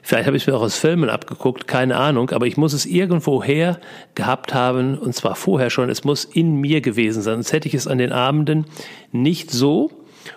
Vielleicht 0.01 0.27
habe 0.27 0.37
ich 0.37 0.43
es 0.43 0.47
mir 0.47 0.55
auch 0.55 0.61
aus 0.61 0.77
Filmen 0.77 1.09
abgeguckt, 1.09 1.67
keine 1.67 1.97
Ahnung, 1.97 2.29
aber 2.29 2.47
ich 2.47 2.55
muss 2.55 2.71
es 2.71 2.85
irgendwoher 2.85 3.81
gehabt 4.15 4.53
haben, 4.53 4.97
und 4.97 5.13
zwar 5.13 5.35
vorher 5.35 5.69
schon, 5.69 5.89
es 5.89 6.05
muss 6.05 6.23
in 6.23 6.55
mir 6.55 6.79
gewesen 6.79 7.21
sein. 7.21 7.35
Sonst 7.35 7.51
hätte 7.51 7.67
ich 7.67 7.73
es 7.73 7.87
an 7.87 7.97
den 7.97 8.13
Abenden 8.13 8.67
nicht 9.11 9.51
so 9.51 9.91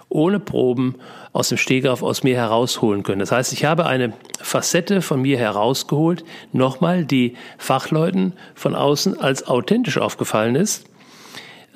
ohne 0.08 0.40
Proben 0.40 0.96
aus 1.32 1.48
dem 1.48 1.58
Stegreif 1.58 2.02
aus 2.02 2.22
mir 2.22 2.36
herausholen 2.36 3.02
können. 3.02 3.20
Das 3.20 3.32
heißt, 3.32 3.52
ich 3.52 3.64
habe 3.64 3.86
eine 3.86 4.12
Facette 4.40 5.02
von 5.02 5.22
mir 5.22 5.38
herausgeholt, 5.38 6.24
nochmal, 6.52 7.04
die 7.04 7.34
Fachleuten 7.58 8.32
von 8.54 8.74
außen 8.74 9.18
als 9.20 9.46
authentisch 9.46 9.98
aufgefallen 9.98 10.56
ist, 10.56 10.84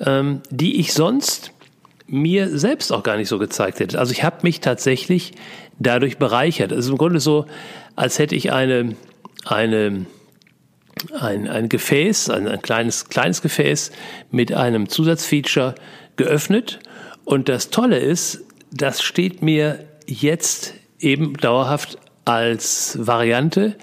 ähm, 0.05 0.41
die 0.49 0.79
ich 0.79 0.93
sonst 0.93 1.51
mir 2.07 2.57
selbst 2.57 2.91
auch 2.91 3.03
gar 3.03 3.17
nicht 3.17 3.29
so 3.29 3.39
gezeigt 3.39 3.79
hätte. 3.79 3.97
Also 3.97 4.11
ich 4.11 4.23
habe 4.23 4.37
mich 4.43 4.59
tatsächlich 4.59 5.33
dadurch 5.79 6.17
bereichert. 6.17 6.71
Es 6.71 6.85
ist 6.85 6.91
im 6.91 6.97
Grunde 6.97 7.19
so, 7.19 7.45
als 7.95 8.19
hätte 8.19 8.35
ich 8.35 8.51
eine, 8.51 8.95
eine, 9.45 10.05
ein, 11.19 11.47
ein 11.47 11.69
Gefäß, 11.69 12.29
ein, 12.29 12.47
ein 12.47 12.61
kleines, 12.61 13.09
kleines 13.09 13.41
Gefäß 13.41 13.91
mit 14.31 14.53
einem 14.53 14.89
Zusatzfeature 14.89 15.75
geöffnet. 16.15 16.79
Und 17.25 17.49
das 17.49 17.69
Tolle 17.69 17.99
ist, 17.99 18.43
das 18.71 19.01
steht 19.01 19.41
mir 19.41 19.85
jetzt 20.07 20.73
eben 20.99 21.35
dauerhaft 21.37 21.97
als 22.23 22.97
Variante 23.01 23.75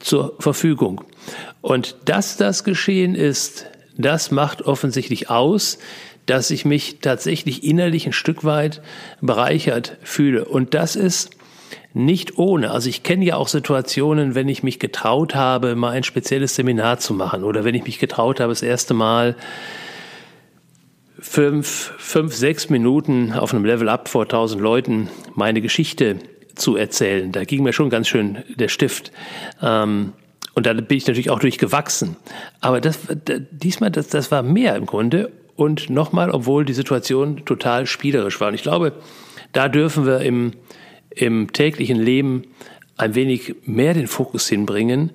zur 0.00 0.34
Verfügung. 0.38 1.04
Und 1.60 1.96
dass 2.04 2.36
das 2.36 2.64
geschehen 2.64 3.14
ist, 3.14 3.66
das 3.96 4.30
macht 4.30 4.62
offensichtlich 4.62 5.30
aus, 5.30 5.78
dass 6.26 6.50
ich 6.50 6.64
mich 6.64 6.98
tatsächlich 7.00 7.64
innerlich 7.64 8.06
ein 8.06 8.12
Stück 8.12 8.44
weit 8.44 8.82
bereichert 9.20 9.96
fühle. 10.02 10.44
Und 10.44 10.74
das 10.74 10.96
ist 10.96 11.30
nicht 11.94 12.36
ohne. 12.36 12.72
Also 12.72 12.88
ich 12.88 13.02
kenne 13.02 13.24
ja 13.24 13.36
auch 13.36 13.48
Situationen, 13.48 14.34
wenn 14.34 14.48
ich 14.48 14.62
mich 14.62 14.78
getraut 14.78 15.34
habe, 15.34 15.76
mal 15.76 15.90
ein 15.90 16.02
spezielles 16.02 16.54
Seminar 16.54 16.98
zu 16.98 17.14
machen 17.14 17.42
oder 17.42 17.64
wenn 17.64 17.74
ich 17.74 17.84
mich 17.84 17.98
getraut 17.98 18.38
habe, 18.40 18.52
das 18.52 18.62
erste 18.62 18.92
Mal 18.92 19.34
fünf, 21.18 21.92
fünf, 21.98 22.34
sechs 22.34 22.68
Minuten 22.70 23.32
auf 23.32 23.54
einem 23.54 23.64
Level 23.64 23.88
Up 23.88 24.08
vor 24.08 24.28
tausend 24.28 24.60
Leuten 24.60 25.08
meine 25.34 25.60
Geschichte 25.60 26.18
zu 26.54 26.76
erzählen. 26.76 27.32
Da 27.32 27.44
ging 27.44 27.62
mir 27.62 27.72
schon 27.72 27.90
ganz 27.90 28.08
schön 28.08 28.42
der 28.56 28.68
Stift. 28.68 29.12
Ähm, 29.62 30.12
und 30.54 30.66
da 30.66 30.72
bin 30.72 30.96
ich 30.96 31.06
natürlich 31.06 31.30
auch 31.30 31.38
durchgewachsen. 31.38 32.16
Aber 32.60 32.80
das, 32.80 32.98
diesmal, 33.50 33.90
das, 33.90 34.08
das 34.08 34.30
war 34.30 34.42
mehr 34.42 34.76
im 34.76 34.86
Grunde. 34.86 35.32
Und 35.54 35.90
nochmal, 35.90 36.30
obwohl 36.30 36.64
die 36.64 36.74
Situation 36.74 37.44
total 37.44 37.86
spielerisch 37.86 38.40
war. 38.40 38.48
Und 38.48 38.54
ich 38.54 38.62
glaube, 38.62 38.92
da 39.52 39.68
dürfen 39.68 40.06
wir 40.06 40.20
im, 40.20 40.52
im 41.10 41.52
täglichen 41.52 41.98
Leben 41.98 42.44
ein 42.96 43.14
wenig 43.14 43.54
mehr 43.64 43.94
den 43.94 44.06
Fokus 44.06 44.48
hinbringen, 44.48 45.12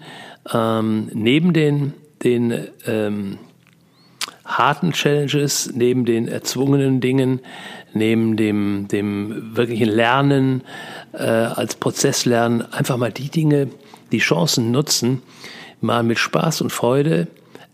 ähm, 0.53 1.09
neben 1.13 1.53
den, 1.53 1.93
den 2.23 2.67
ähm, 2.85 3.37
harten 4.45 4.91
Challenges, 4.91 5.71
neben 5.73 6.05
den 6.05 6.27
erzwungenen 6.27 6.99
Dingen, 7.01 7.39
neben 7.93 8.37
dem, 8.37 8.87
dem 8.89 9.55
wirklichen 9.55 9.89
Lernen 9.89 10.63
äh, 11.13 11.23
als 11.23 11.75
Prozesslernen, 11.75 12.71
einfach 12.73 12.97
mal 12.97 13.11
die 13.11 13.29
Dinge, 13.29 13.69
die 14.11 14.19
Chancen 14.19 14.71
nutzen, 14.71 15.21
mal 15.79 16.03
mit 16.03 16.19
Spaß 16.19 16.61
und 16.61 16.71
Freude 16.71 17.27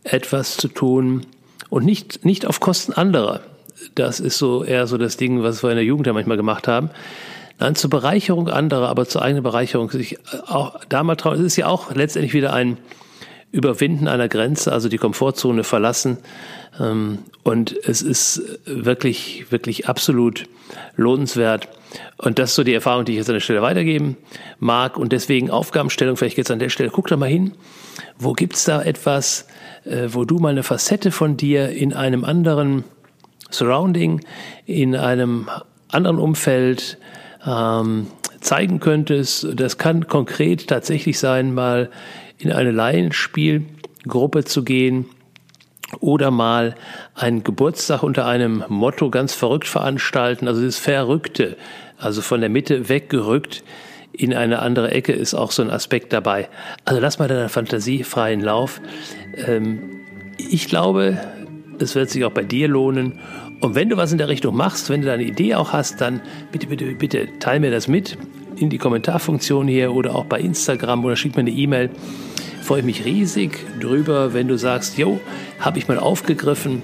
etwas 0.04 0.58
zu 0.58 0.68
tun 0.68 1.26
und 1.70 1.86
nicht, 1.86 2.26
nicht 2.26 2.46
auf 2.46 2.60
Kosten 2.60 2.94
anderer. 2.94 3.42
Das 3.96 4.20
ist 4.20 4.38
so 4.38 4.64
eher 4.64 4.88
so 4.88 4.98
das 4.98 5.18
Ding, 5.18 5.44
was 5.44 5.64
wir 5.64 5.70
in 5.72 5.76
der 5.76 5.86
Jugend 5.86 6.08
ja 6.08 6.14
manchmal 6.14 6.38
gemacht 6.38 6.68
haben. 6.68 6.90
Nein, 7.60 7.76
zur 7.76 7.90
Bereicherung 7.90 8.50
anderer, 8.50 8.88
aber 8.88 9.08
zur 9.08 9.24
eigenen 9.24 9.44
Bereicherung 9.44 9.90
sich 9.90 10.18
auch 10.48 10.80
da 10.90 11.04
mal 11.04 11.16
trauen. 11.16 11.36
Es 11.40 11.42
ist 11.42 11.56
ja 11.56 11.68
auch 11.68 11.94
letztendlich 11.94 12.34
wieder 12.34 12.54
ein 12.54 12.78
Überwinden 13.58 14.08
einer 14.08 14.30
Grenze, 14.30 14.72
also 14.72 14.88
die 14.88 15.00
Komfortzone 15.00 15.64
verlassen. 15.64 16.20
Ähm, 16.80 17.20
und 17.44 17.76
es 17.86 18.04
ist 18.04 18.60
wirklich, 18.66 19.52
wirklich 19.52 19.90
absolut 19.90 20.46
lohnenswert. 20.96 21.68
Und 22.18 22.38
das 22.38 22.52
ist 22.52 22.56
so 22.56 22.64
die 22.64 22.76
Erfahrung, 22.76 23.06
die 23.06 23.14
ich 23.14 23.18
jetzt 23.18 23.30
an 23.30 23.34
der 23.34 23.42
Stelle 23.42 23.64
weitergeben 23.64 24.16
mag. 24.60 24.98
Und 24.98 25.12
deswegen 25.12 25.50
Aufgabenstellung, 25.50 26.18
vielleicht 26.18 26.38
jetzt 26.38 26.52
an 26.52 26.60
der 26.60 26.70
Stelle, 26.70 26.92
guck 26.92 27.08
da 27.08 27.18
mal 27.18 27.30
hin. 27.30 27.54
Wo 28.20 28.34
gibt's 28.34 28.64
da 28.64 28.84
etwas, 28.84 29.48
äh, 29.86 30.10
wo 30.10 30.24
du 30.24 30.38
mal 30.38 30.50
eine 30.50 30.64
Facette 30.64 31.10
von 31.10 31.36
dir 31.36 31.70
in 31.70 31.94
einem 31.94 32.24
anderen 32.26 32.84
Surrounding, 33.50 34.22
in 34.68 34.96
einem 34.96 35.50
anderen 35.88 36.20
Umfeld, 36.20 37.00
ähm, 37.44 38.08
zeigen 38.40 38.80
könntest. 38.80 39.48
Das 39.56 39.80
kann 39.80 40.08
konkret 40.08 40.68
tatsächlich 40.68 41.18
sein, 41.18 41.56
mal 41.56 41.90
in 42.38 42.52
eine 42.52 42.72
Laienspielgruppe 42.72 44.46
zu 44.46 44.64
gehen 44.64 45.06
oder 46.00 46.32
mal 46.32 46.76
einen 47.16 47.44
Geburtstag 47.44 48.04
unter 48.04 48.26
einem 48.26 48.64
Motto 48.68 49.10
ganz 49.10 49.34
verrückt 49.34 49.68
veranstalten. 49.68 50.48
Also 50.48 50.64
das 50.64 50.78
Verrückte, 50.78 51.58
also 51.98 52.22
von 52.22 52.42
der 52.42 52.50
Mitte 52.50 52.90
weggerückt 52.90 53.64
in 54.12 54.34
eine 54.34 54.60
andere 54.60 54.92
Ecke 54.92 55.14
ist 55.14 55.34
auch 55.34 55.52
so 55.52 55.62
ein 55.62 55.70
Aspekt 55.70 56.12
dabei. 56.12 56.50
Also 56.86 57.00
lass 57.00 57.20
mal 57.20 57.28
deiner 57.28 57.50
Fantasie 57.50 58.04
freien 58.04 58.42
Lauf. 58.42 58.82
Ähm, 59.36 60.02
ich 60.38 60.68
glaube, 60.68 61.20
es 61.80 61.96
wird 61.96 62.10
sich 62.10 62.26
auch 62.26 62.32
bei 62.32 62.44
dir 62.44 62.68
lohnen 62.68 63.20
und 63.60 63.76
wenn 63.76 63.90
du 63.90 63.98
was 63.98 64.12
in 64.12 64.18
der 64.18 64.28
Richtung 64.28 64.56
machst, 64.56 64.90
wenn 64.90 65.02
du 65.02 65.08
da 65.08 65.14
eine 65.14 65.24
Idee 65.24 65.56
auch 65.56 65.74
hast, 65.74 66.02
dann 66.02 66.22
bitte, 66.52 66.68
bitte, 66.68 66.86
bitte 66.94 67.28
teile 67.40 67.60
mir 67.60 67.72
das 67.72 67.88
mit 67.88 68.18
in 68.58 68.70
die 68.70 68.78
Kommentarfunktion 68.78 69.68
hier 69.68 69.94
oder 69.94 70.16
auch 70.16 70.26
bei 70.26 70.40
Instagram 70.40 71.06
oder 71.06 71.16
schick 71.16 71.36
mir 71.36 71.42
eine 71.42 71.52
E-Mail. 71.52 71.90
Freue 72.62 72.84
mich 72.84 73.06
riesig 73.06 73.66
drüber, 73.80 74.34
wenn 74.34 74.48
du 74.48 74.58
sagst, 74.58 74.98
jo, 74.98 75.22
habe 75.60 75.80
ich 75.80 75.88
mal 75.88 76.00
aufgegriffen, 76.00 76.84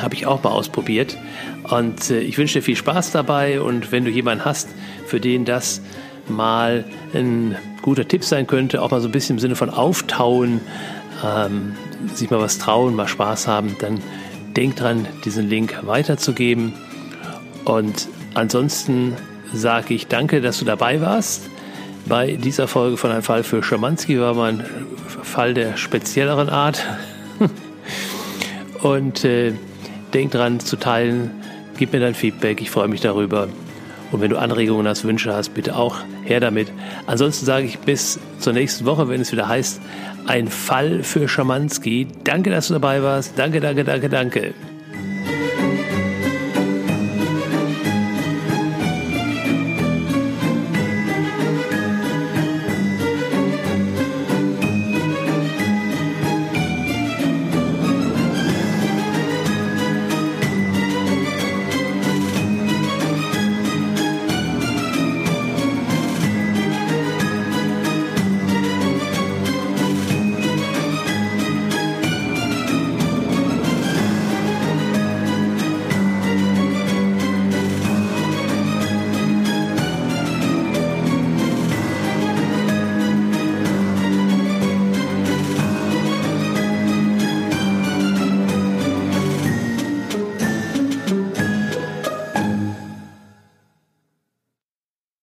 habe 0.00 0.14
ich 0.14 0.26
auch 0.26 0.42
mal 0.42 0.50
ausprobiert. 0.50 1.16
Und 1.64 2.10
äh, 2.10 2.20
ich 2.20 2.38
wünsche 2.38 2.58
dir 2.58 2.62
viel 2.62 2.76
Spaß 2.76 3.12
dabei 3.12 3.60
und 3.60 3.92
wenn 3.92 4.04
du 4.04 4.10
jemanden 4.10 4.44
hast, 4.44 4.68
für 5.06 5.20
den 5.20 5.44
das 5.44 5.82
mal 6.28 6.84
ein 7.14 7.56
guter 7.82 8.08
Tipp 8.08 8.24
sein 8.24 8.46
könnte, 8.46 8.82
auch 8.82 8.90
mal 8.90 9.00
so 9.00 9.08
ein 9.08 9.12
bisschen 9.12 9.36
im 9.36 9.40
Sinne 9.40 9.56
von 9.56 9.70
auftauen, 9.70 10.60
ähm, 11.24 11.74
sich 12.14 12.30
mal 12.30 12.40
was 12.40 12.58
trauen, 12.58 12.94
mal 12.94 13.08
Spaß 13.08 13.46
haben, 13.46 13.76
dann 13.80 14.00
denk 14.56 14.76
dran, 14.76 15.06
diesen 15.24 15.48
Link 15.48 15.78
weiterzugeben. 15.82 16.72
Und 17.64 18.08
ansonsten 18.34 19.14
sage 19.52 19.94
ich 19.94 20.06
danke, 20.06 20.40
dass 20.40 20.58
du 20.58 20.64
dabei 20.64 21.00
warst. 21.00 21.48
Bei 22.06 22.32
dieser 22.32 22.68
Folge 22.68 22.96
von 22.96 23.10
Ein 23.10 23.22
Fall 23.22 23.42
für 23.42 23.62
Schamanski 23.62 24.20
war 24.20 24.34
mein 24.34 24.64
Fall 25.22 25.54
der 25.54 25.76
spezielleren 25.76 26.48
Art. 26.48 26.84
Und 28.82 29.24
äh, 29.24 29.52
denk 30.14 30.30
dran 30.30 30.60
zu 30.60 30.76
teilen, 30.76 31.30
gib 31.76 31.92
mir 31.92 32.00
dein 32.00 32.14
Feedback, 32.14 32.60
ich 32.60 32.70
freue 32.70 32.88
mich 32.88 33.00
darüber. 33.00 33.48
Und 34.12 34.20
wenn 34.20 34.30
du 34.30 34.38
Anregungen 34.38 34.86
hast, 34.86 35.04
Wünsche 35.04 35.34
hast, 35.34 35.54
bitte 35.54 35.76
auch 35.76 35.96
her 36.24 36.38
damit. 36.38 36.68
Ansonsten 37.06 37.44
sage 37.44 37.66
ich 37.66 37.78
bis 37.80 38.20
zur 38.38 38.52
nächsten 38.52 38.84
Woche, 38.86 39.08
wenn 39.08 39.20
es 39.20 39.32
wieder 39.32 39.48
heißt, 39.48 39.80
ein 40.26 40.48
Fall 40.48 41.02
für 41.02 41.28
Schamanski. 41.28 42.06
Danke, 42.22 42.50
dass 42.50 42.68
du 42.68 42.74
dabei 42.74 43.02
warst. 43.02 43.32
Danke, 43.36 43.60
danke, 43.60 43.84
danke, 43.84 44.08
danke. 44.08 44.54